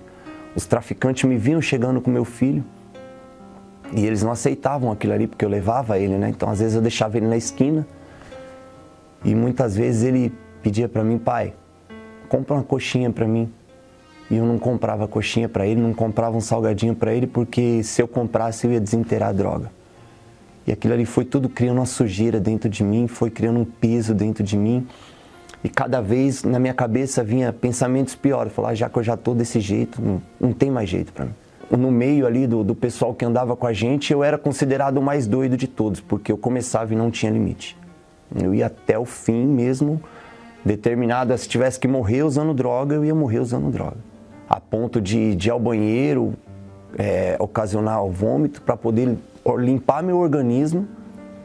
[0.56, 2.66] os traficantes me viam chegando com meu filho.
[3.94, 6.30] E eles não aceitavam aquilo ali porque eu levava ele, né?
[6.30, 7.86] Então às vezes eu deixava ele na esquina
[9.24, 11.54] e muitas vezes ele pedia para mim, pai,
[12.28, 13.52] compra uma coxinha para mim.
[14.32, 18.02] E eu não comprava coxinha para ele, não comprava um salgadinho para ele, porque se
[18.02, 19.81] eu comprasse eu ia desenterrar a droga.
[20.66, 24.14] E aquilo ali foi tudo criando uma sujeira dentro de mim, foi criando um peso
[24.14, 24.88] dentro de mim.
[25.64, 28.54] E cada vez na minha cabeça vinha pensamentos piores.
[28.54, 31.26] Falar, ah, já que eu já tô desse jeito, não, não tem mais jeito para
[31.26, 31.34] mim.
[31.72, 35.02] No meio ali do, do pessoal que andava com a gente, eu era considerado o
[35.02, 37.78] mais doido de todos, porque eu começava e não tinha limite.
[38.36, 40.02] Eu ia até o fim mesmo,
[40.66, 43.98] determinado, se tivesse que morrer usando droga, eu ia morrer usando droga.
[44.50, 46.34] A ponto de, de ir ao banheiro,
[46.98, 49.18] é, ocasionar o vômito, para poder
[49.58, 50.88] limpar meu organismo,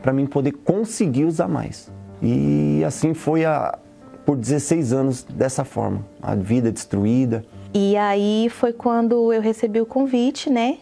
[0.03, 1.91] para mim poder conseguir usar mais.
[2.23, 3.79] E assim foi a,
[4.25, 7.45] por 16 anos dessa forma, a vida destruída.
[7.75, 10.79] E aí foi quando eu recebi o convite, né,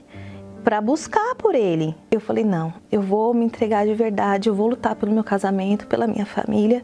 [0.64, 1.94] para buscar por ele.
[2.10, 5.86] Eu falei: não, eu vou me entregar de verdade, eu vou lutar pelo meu casamento,
[5.86, 6.82] pela minha família.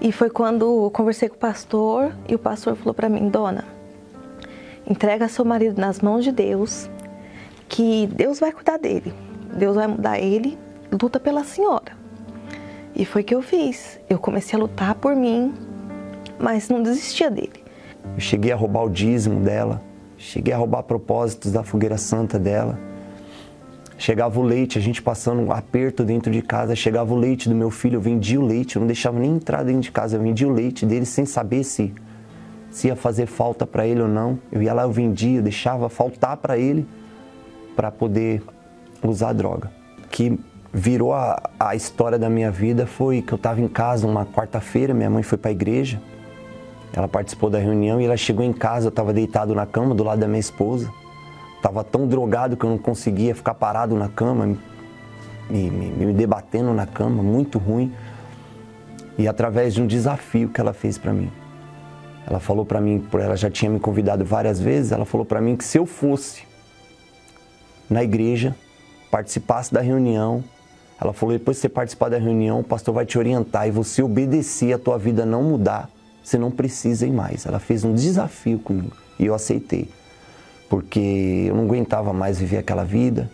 [0.00, 3.64] E foi quando eu conversei com o pastor e o pastor falou para mim: dona,
[4.86, 6.90] entrega seu marido nas mãos de Deus,
[7.72, 9.14] que Deus vai cuidar dele,
[9.56, 10.58] Deus vai mudar ele,
[10.92, 11.96] luta pela senhora.
[12.94, 13.98] E foi que eu fiz.
[14.08, 15.54] Eu comecei a lutar por mim,
[16.38, 17.64] mas não desistia dele.
[18.14, 19.82] Eu cheguei a roubar o dízimo dela,
[20.18, 22.78] cheguei a roubar propósitos da fogueira santa dela
[24.02, 27.54] Chegava o leite, a gente passando um aperto dentro de casa, chegava o leite do
[27.54, 30.20] meu filho, eu vendia o leite, eu não deixava nem entrar dentro de casa, eu
[30.20, 31.94] vendia o leite dele sem saber se,
[32.68, 34.40] se ia fazer falta para ele ou não.
[34.50, 36.84] Eu ia lá, eu vendia, eu deixava faltar para ele
[37.74, 38.42] para poder
[39.02, 39.70] usar droga.
[40.10, 40.38] Que
[40.72, 44.94] virou a, a história da minha vida foi que eu estava em casa uma quarta-feira,
[44.94, 46.00] minha mãe foi para a igreja,
[46.92, 50.04] ela participou da reunião e ela chegou em casa, eu estava deitado na cama do
[50.04, 50.90] lado da minha esposa.
[51.56, 54.58] Estava tão drogado que eu não conseguia ficar parado na cama,
[55.48, 57.92] me, me, me debatendo na cama, muito ruim.
[59.16, 61.30] E através de um desafio que ela fez para mim.
[62.26, 65.56] Ela falou para mim, ela já tinha me convidado várias vezes, ela falou para mim
[65.56, 66.42] que se eu fosse
[67.88, 68.54] na igreja,
[69.10, 70.42] participasse da reunião,
[71.00, 74.02] ela falou: depois de você participar da reunião, o pastor vai te orientar e você
[74.02, 75.90] obedecer, a tua vida não mudar,
[76.22, 77.46] você não precisa ir mais.
[77.46, 79.88] Ela fez um desafio comigo e eu aceitei
[80.72, 83.30] porque eu não aguentava mais viver aquela vida.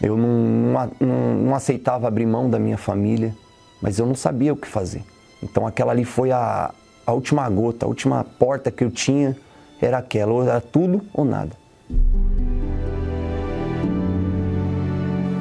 [0.00, 3.34] Eu não, não, não, aceitava abrir mão da minha família,
[3.82, 5.04] mas eu não sabia o que fazer.
[5.42, 6.72] Então aquela ali foi a,
[7.06, 9.36] a última gota, a última porta que eu tinha
[9.82, 11.52] era aquela, ou era tudo ou nada.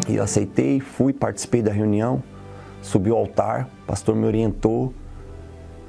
[0.08, 2.22] E eu aceitei, fui, participei da reunião,
[2.82, 4.94] subi ao altar, o pastor me orientou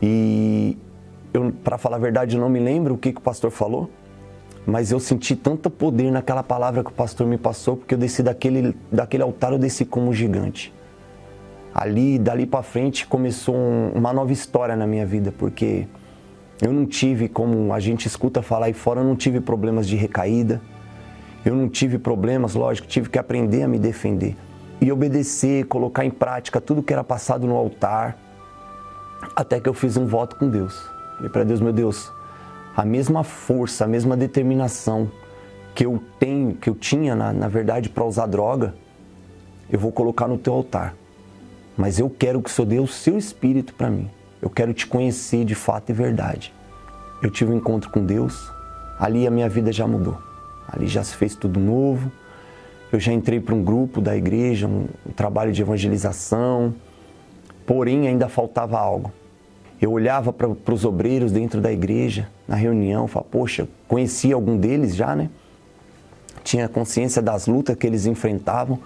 [0.00, 0.76] e
[1.32, 3.90] eu, para falar a verdade, eu não me lembro o que, que o pastor falou,
[4.66, 8.22] mas eu senti tanto poder naquela palavra que o pastor me passou, porque eu desci
[8.22, 10.72] daquele, daquele altar, eu desci como gigante.
[11.74, 15.86] Ali, dali para frente, começou um, uma nova história na minha vida, porque
[16.62, 19.94] eu não tive, como a gente escuta falar aí fora, eu não tive problemas de
[19.94, 20.60] recaída,
[21.46, 24.36] eu não tive problemas, lógico, tive que aprender a me defender
[24.80, 28.18] e obedecer, colocar em prática tudo que era passado no altar,
[29.34, 30.90] até que eu fiz um voto com Deus.
[31.14, 32.12] Falei para Deus, meu Deus,
[32.76, 35.08] a mesma força, a mesma determinação
[35.72, 38.74] que eu tenho, que eu tinha na, na verdade para usar droga,
[39.70, 40.96] eu vou colocar no teu altar.
[41.76, 44.10] Mas eu quero que o Senhor dê o seu espírito para mim.
[44.42, 46.52] Eu quero te conhecer de fato e verdade.
[47.22, 48.50] Eu tive um encontro com Deus,
[48.98, 50.25] ali a minha vida já mudou.
[50.68, 52.10] Ali já se fez tudo novo.
[52.92, 56.74] Eu já entrei para um grupo da igreja, um, trabalho de evangelização.
[57.66, 59.12] Porém, ainda faltava algo.
[59.80, 64.94] Eu olhava para os obreiros dentro da igreja, na reunião, falava, poxa, conhecia algum deles
[64.94, 65.28] já, né?
[66.42, 68.78] Tinha consciência das lutas que eles enfrentavam.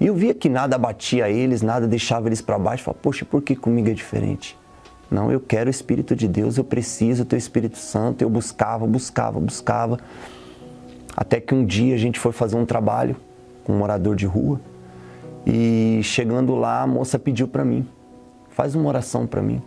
[0.00, 2.84] E eu via que nada batia eles, nada deixava eles para baixo.
[2.84, 4.56] Falava, poxa, por que comigo é diferente?
[5.10, 8.22] Não, eu quero o Espírito de Deus, eu preciso do Espírito Santo.
[8.22, 9.98] Eu buscava, buscava, buscava.
[11.20, 13.14] Até que um dia a gente foi fazer um trabalho
[13.62, 14.60] com um morador de rua.
[15.46, 17.86] E chegando lá, a moça pediu para mim:
[18.48, 19.62] faz uma oração para mim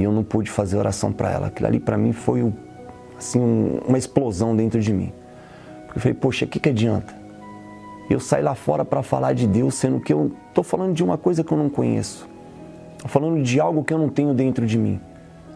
[0.00, 1.46] e eu não pude fazer oração para ela.
[1.48, 2.52] Aquilo ali para mim foi
[3.18, 3.38] assim
[3.86, 5.12] uma explosão dentro de mim.
[5.84, 7.14] Porque eu falei, poxa, o que, que adianta?
[8.08, 11.18] Eu sair lá fora para falar de Deus, sendo que eu estou falando de uma
[11.18, 12.28] coisa que eu não conheço.
[12.96, 15.00] Estou falando de algo que eu não tenho dentro de mim.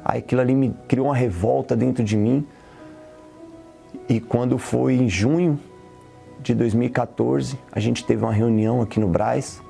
[0.05, 2.46] Aí aquilo ali me criou uma revolta dentro de mim.
[4.09, 5.59] E quando foi em junho
[6.40, 9.62] de 2014, a gente teve uma reunião aqui no Braz,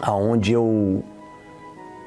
[0.00, 1.04] aonde eu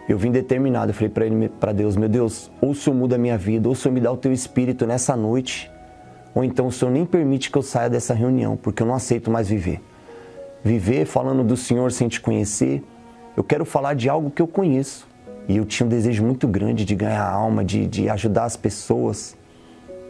[0.07, 3.15] eu vim determinado, eu falei para ele, para Deus, meu Deus, ou o Senhor muda
[3.15, 5.71] a minha vida, ou o Senhor me dá o teu espírito nessa noite,
[6.35, 9.31] ou então o Senhor nem permite que eu saia dessa reunião, porque eu não aceito
[9.31, 9.81] mais viver.
[10.61, 12.83] Viver falando do Senhor sem te conhecer,
[13.35, 15.07] eu quero falar de algo que eu conheço.
[15.47, 19.35] E eu tinha um desejo muito grande de ganhar alma, de, de ajudar as pessoas.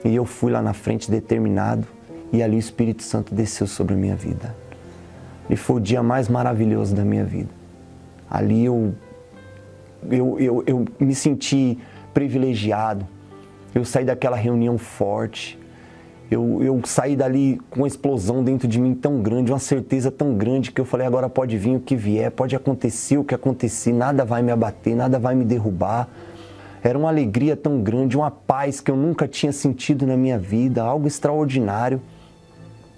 [0.03, 1.87] E eu fui lá na frente determinado,
[2.31, 4.55] e ali o Espírito Santo desceu sobre a minha vida.
[5.49, 7.49] E foi o dia mais maravilhoso da minha vida.
[8.29, 8.93] Ali eu,
[10.09, 11.77] eu, eu, eu me senti
[12.13, 13.05] privilegiado.
[13.73, 15.59] Eu saí daquela reunião forte.
[16.31, 20.33] Eu, eu saí dali com uma explosão dentro de mim tão grande, uma certeza tão
[20.35, 23.93] grande que eu falei: agora pode vir o que vier, pode acontecer o que acontecer,
[23.93, 26.09] nada vai me abater, nada vai me derrubar.
[26.83, 30.83] Era uma alegria tão grande, uma paz que eu nunca tinha sentido na minha vida,
[30.83, 32.01] algo extraordinário.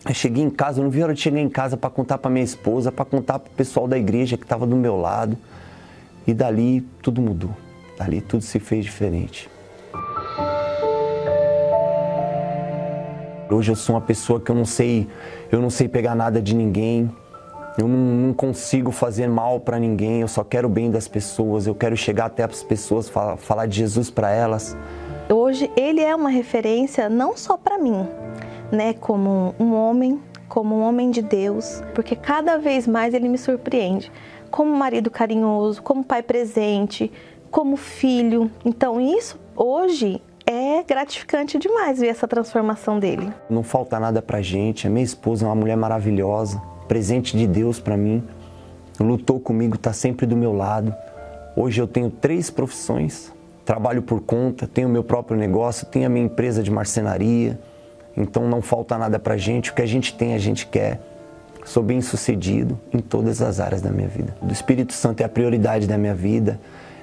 [0.04, 2.18] Eu cheguei em casa, eu não vi a hora de chegar em casa para contar
[2.18, 5.38] para minha esposa, para contar para o pessoal da igreja que estava do meu lado.
[6.26, 7.52] E dali tudo mudou.
[7.96, 9.48] Dali tudo se fez diferente.
[13.52, 15.08] Hoje eu sou uma pessoa que eu não sei,
[15.52, 17.12] eu não sei pegar nada de ninguém.
[17.78, 20.22] Eu não, não consigo fazer mal para ninguém.
[20.22, 21.68] Eu só quero o bem das pessoas.
[21.68, 24.78] Eu quero chegar até as pessoas, falar, falar de Jesus para elas.
[25.30, 28.08] Hoje ele é uma referência não só para mim,
[28.72, 33.38] né, como um homem, como um homem de Deus, porque cada vez mais ele me
[33.38, 34.12] surpreende,
[34.52, 37.12] como marido carinhoso, como pai presente,
[37.50, 38.52] como filho.
[38.64, 43.34] Então isso hoje é gratificante demais ver essa transformação dele.
[43.50, 44.86] Não falta nada pra gente.
[44.86, 48.24] A minha esposa é uma mulher maravilhosa, presente de Deus para mim.
[49.00, 50.94] Lutou comigo, tá sempre do meu lado.
[51.56, 53.32] Hoje eu tenho três profissões.
[53.64, 57.60] Trabalho por conta, tenho meu próprio negócio, tenho a minha empresa de marcenaria,
[58.16, 59.72] então não falta nada para gente.
[59.72, 61.00] O que a gente tem, a gente quer.
[61.66, 64.36] Sou bem sucedido em todas as áreas da minha vida.
[64.42, 66.60] O Espírito Santo é a prioridade da minha vida.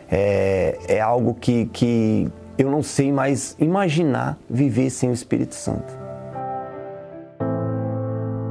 [0.08, 6.01] É, é algo que, que eu não sei mais imaginar viver sem o Espírito Santo.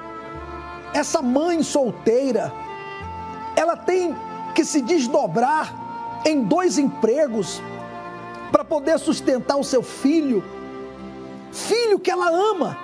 [0.94, 2.54] Essa mãe solteira,
[3.56, 4.16] ela tem
[4.54, 5.74] que se desdobrar
[6.26, 7.62] em dois empregos
[8.52, 10.44] para poder sustentar o seu filho,
[11.54, 12.78] filho que ela ama.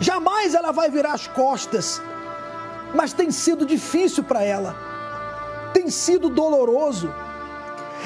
[0.00, 2.02] Jamais ela vai virar as costas,
[2.94, 4.74] mas tem sido difícil para ela,
[5.72, 7.12] tem sido doloroso.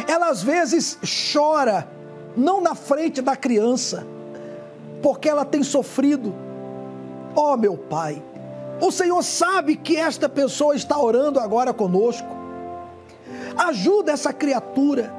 [0.07, 0.99] Ela às vezes
[1.33, 1.89] chora,
[2.37, 4.07] não na frente da criança,
[5.03, 6.35] porque ela tem sofrido.
[7.35, 8.22] Oh, meu pai,
[8.81, 12.29] o Senhor sabe que esta pessoa está orando agora conosco.
[13.57, 15.12] Ajuda essa criatura,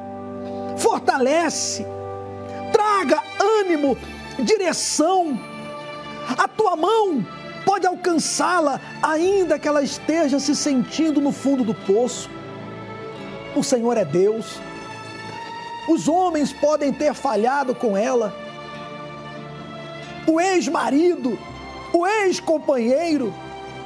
[0.78, 1.86] fortalece,
[2.72, 3.22] traga
[3.60, 3.98] ânimo,
[4.44, 5.40] direção.
[6.38, 7.26] A tua mão
[7.66, 12.30] pode alcançá-la, ainda que ela esteja se sentindo no fundo do poço.
[13.56, 14.60] O Senhor é Deus.
[15.88, 18.34] Os homens podem ter falhado com ela.
[20.28, 21.38] O ex-marido,
[21.92, 23.34] o ex-companheiro,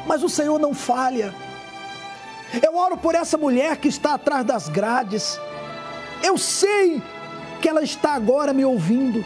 [0.05, 1.33] mas o Senhor não falha.
[2.61, 5.39] Eu oro por essa mulher que está atrás das grades.
[6.21, 7.01] Eu sei
[7.61, 9.25] que ela está agora me ouvindo.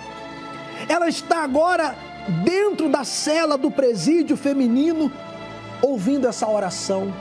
[0.87, 1.95] Ela está agora
[2.43, 5.11] dentro da cela do presídio feminino,
[5.81, 7.13] ouvindo essa oração.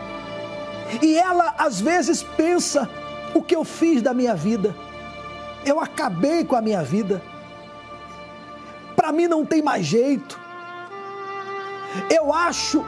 [1.02, 2.88] E ela às vezes pensa:
[3.34, 4.74] o que eu fiz da minha vida?
[5.64, 7.22] Eu acabei com a minha vida.
[8.94, 10.38] Para mim não tem mais jeito.
[12.11, 12.84] Eu acho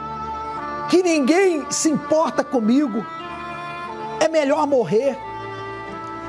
[0.89, 3.05] que ninguém se importa comigo,
[4.19, 5.17] é melhor morrer.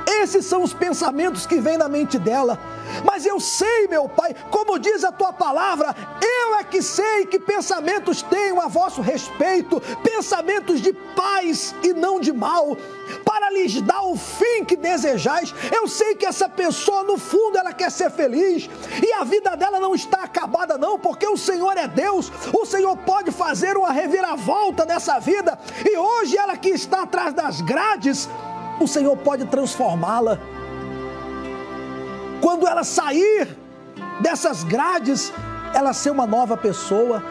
[0.07, 2.59] Esses são os pensamentos que vêm na mente dela.
[3.05, 7.39] Mas eu sei, meu Pai, como diz a tua palavra, eu é que sei que
[7.39, 12.77] pensamentos tenho a vosso respeito, pensamentos de paz e não de mal,
[13.25, 15.55] para lhes dar o fim que desejais.
[15.75, 18.69] Eu sei que essa pessoa, no fundo, ela quer ser feliz
[19.05, 22.97] e a vida dela não está acabada, não, porque o Senhor é Deus, o Senhor
[22.99, 28.29] pode fazer uma reviravolta nessa vida e hoje ela que está atrás das grades,
[28.81, 30.39] o Senhor pode transformá-la
[32.41, 33.57] quando ela sair
[34.21, 35.33] dessas grades,
[35.75, 37.23] ela ser uma nova pessoa.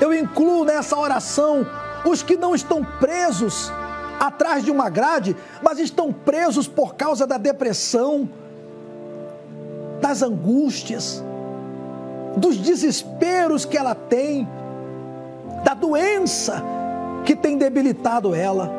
[0.00, 1.66] Eu incluo nessa oração
[2.04, 3.72] os que não estão presos
[4.20, 8.28] atrás de uma grade, mas estão presos por causa da depressão,
[10.00, 11.22] das angústias,
[12.36, 14.48] dos desesperos que ela tem,
[15.64, 16.62] da doença
[17.24, 18.70] que tem debilitado ela.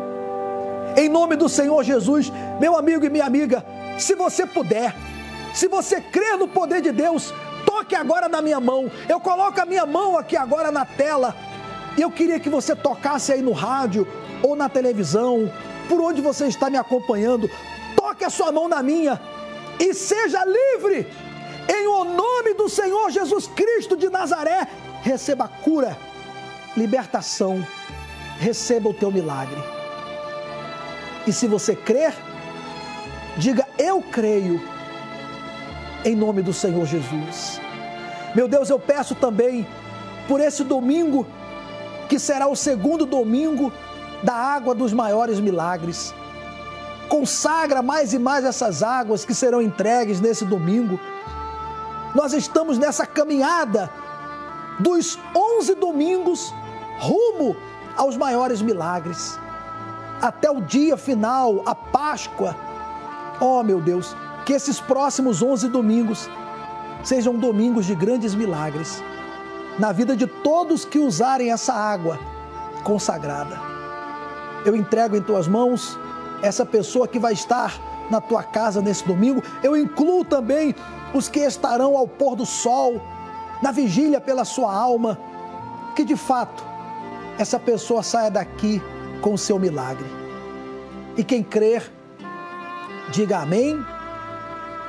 [0.95, 3.65] Em nome do Senhor Jesus, meu amigo e minha amiga,
[3.97, 4.95] se você puder,
[5.53, 7.33] se você crê no poder de Deus,
[7.65, 8.91] toque agora na minha mão.
[9.07, 11.35] Eu coloco a minha mão aqui agora na tela.
[11.97, 14.07] Eu queria que você tocasse aí no rádio
[14.43, 15.51] ou na televisão,
[15.87, 17.49] por onde você está me acompanhando.
[17.95, 19.19] Toque a sua mão na minha
[19.79, 21.07] e seja livre.
[21.67, 24.67] Em o nome do Senhor Jesus Cristo de Nazaré,
[25.01, 25.97] receba cura,
[26.77, 27.65] libertação
[28.39, 29.61] receba o teu milagre.
[31.27, 32.13] E se você crer,
[33.37, 34.61] diga: Eu creio,
[36.03, 37.59] em nome do Senhor Jesus.
[38.33, 39.67] Meu Deus, eu peço também
[40.27, 41.25] por esse domingo,
[42.09, 43.71] que será o segundo domingo
[44.23, 46.13] da água dos maiores milagres.
[47.07, 50.99] Consagra mais e mais essas águas que serão entregues nesse domingo.
[52.15, 53.89] Nós estamos nessa caminhada
[54.79, 56.53] dos 11 domingos
[56.99, 57.55] rumo
[57.95, 59.39] aos maiores milagres.
[60.21, 62.55] Até o dia final, a Páscoa.
[63.39, 64.15] Oh, meu Deus,
[64.45, 66.29] que esses próximos 11 domingos
[67.03, 69.03] sejam domingos de grandes milagres
[69.77, 72.19] na vida de todos que usarem essa água
[72.83, 73.59] consagrada.
[74.65, 75.99] Eu entrego em tuas mãos
[76.41, 77.79] essa pessoa que vai estar
[78.09, 79.43] na tua casa nesse domingo.
[79.63, 80.73] Eu incluo também
[81.13, 83.01] os que estarão ao pôr do sol,
[83.61, 85.17] na vigília pela sua alma.
[85.95, 86.63] Que de fato
[87.37, 88.81] essa pessoa saia daqui
[89.21, 90.05] com o seu milagre.
[91.17, 91.91] E quem crer,
[93.11, 93.83] diga amém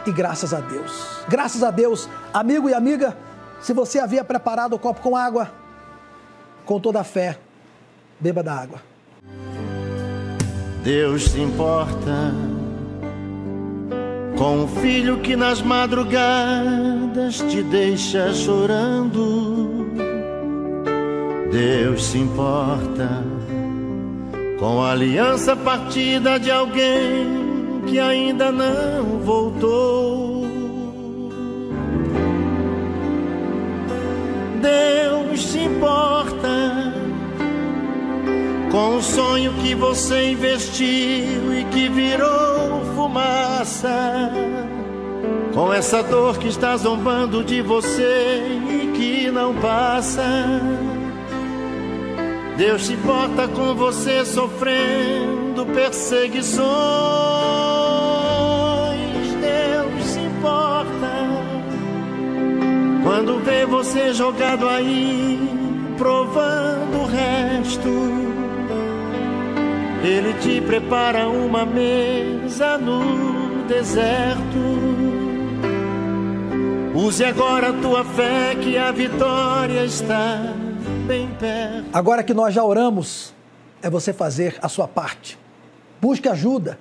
[0.07, 1.25] e graças a Deus.
[1.29, 3.17] Graças a Deus, amigo e amiga,
[3.61, 5.51] se você havia preparado o copo com água,
[6.64, 7.39] com toda a fé,
[8.21, 8.81] beba da água.
[10.83, 12.33] Deus se importa
[14.39, 19.87] com o filho que nas madrugadas te deixa chorando.
[21.51, 23.25] Deus se importa
[24.61, 27.45] com a aliança partida de alguém
[27.87, 30.47] que ainda não voltou.
[34.61, 36.93] Deus se importa
[38.70, 44.30] com o sonho que você investiu e que virou fumaça.
[45.55, 50.22] Com essa dor que está zombando de você e que não passa.
[52.57, 57.36] Deus se importa com você sofrendo perseguições.
[63.17, 65.39] Quando vê você jogado aí,
[65.97, 67.89] provando o resto.
[70.05, 74.59] Ele te prepara uma mesa no deserto.
[76.95, 80.53] Use agora a tua fé que a vitória está
[81.07, 81.89] bem perto.
[81.95, 83.33] Agora que nós já oramos,
[83.81, 85.39] é você fazer a sua parte.
[86.03, 86.79] Busque ajuda.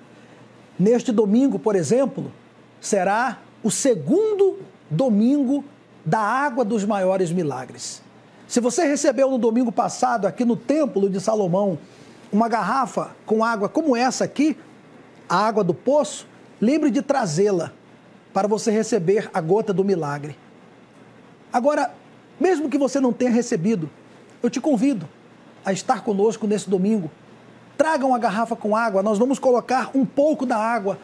[0.77, 2.29] Neste domingo, por exemplo,
[2.81, 4.59] será o segundo
[4.91, 5.63] domingo
[6.05, 8.01] da água dos maiores milagres.
[8.47, 11.79] Se você recebeu no domingo passado, aqui no Templo de Salomão,
[12.31, 14.55] uma garrafa com água como essa aqui,
[15.27, 16.27] a água do poço,
[16.61, 17.71] lembre de trazê-la
[18.31, 20.37] para você receber a gota do milagre.
[21.51, 21.91] Agora,
[22.39, 23.89] mesmo que você não tenha recebido,
[24.43, 25.07] eu te convido
[25.65, 27.09] a estar conosco nesse domingo.
[27.77, 30.99] Traga uma garrafa com água, nós vamos colocar um pouco da água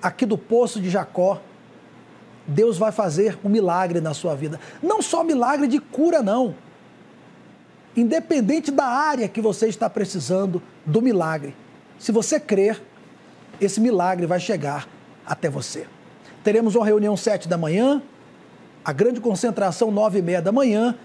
[0.00, 1.40] aqui do poço de Jacó.
[2.50, 4.58] Deus vai fazer um milagre na sua vida.
[4.82, 6.54] Não só milagre de cura, não
[7.96, 11.54] independente da área que você está precisando do milagre.
[11.98, 12.82] Se você crer,
[13.60, 14.88] esse milagre vai chegar
[15.26, 15.86] até você.
[16.42, 18.02] Teremos uma reunião sete da manhã,
[18.84, 20.96] a grande concentração nove e meia da manhã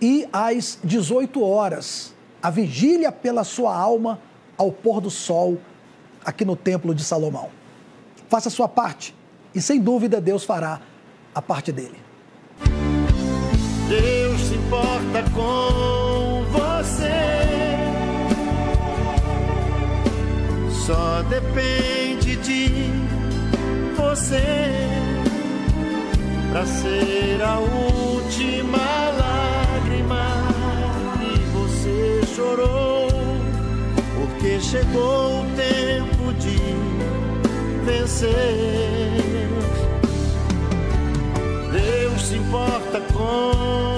[0.00, 4.20] e às 18 horas, a vigília pela sua alma
[4.56, 5.58] ao pôr do sol
[6.24, 7.48] aqui no Templo de Salomão.
[8.28, 9.14] Faça a sua parte
[9.56, 10.82] e sem dúvida Deus fará
[11.34, 11.98] a parte dele.
[13.88, 17.10] Deus se importa com você.
[20.84, 22.68] Só depende de
[23.96, 24.42] você
[26.52, 28.78] para ser a última
[29.18, 30.26] lágrima
[31.18, 33.08] que você chorou,
[34.16, 36.56] porque chegou o tempo de
[37.86, 39.25] vencer.
[41.76, 43.95] Deus se importa com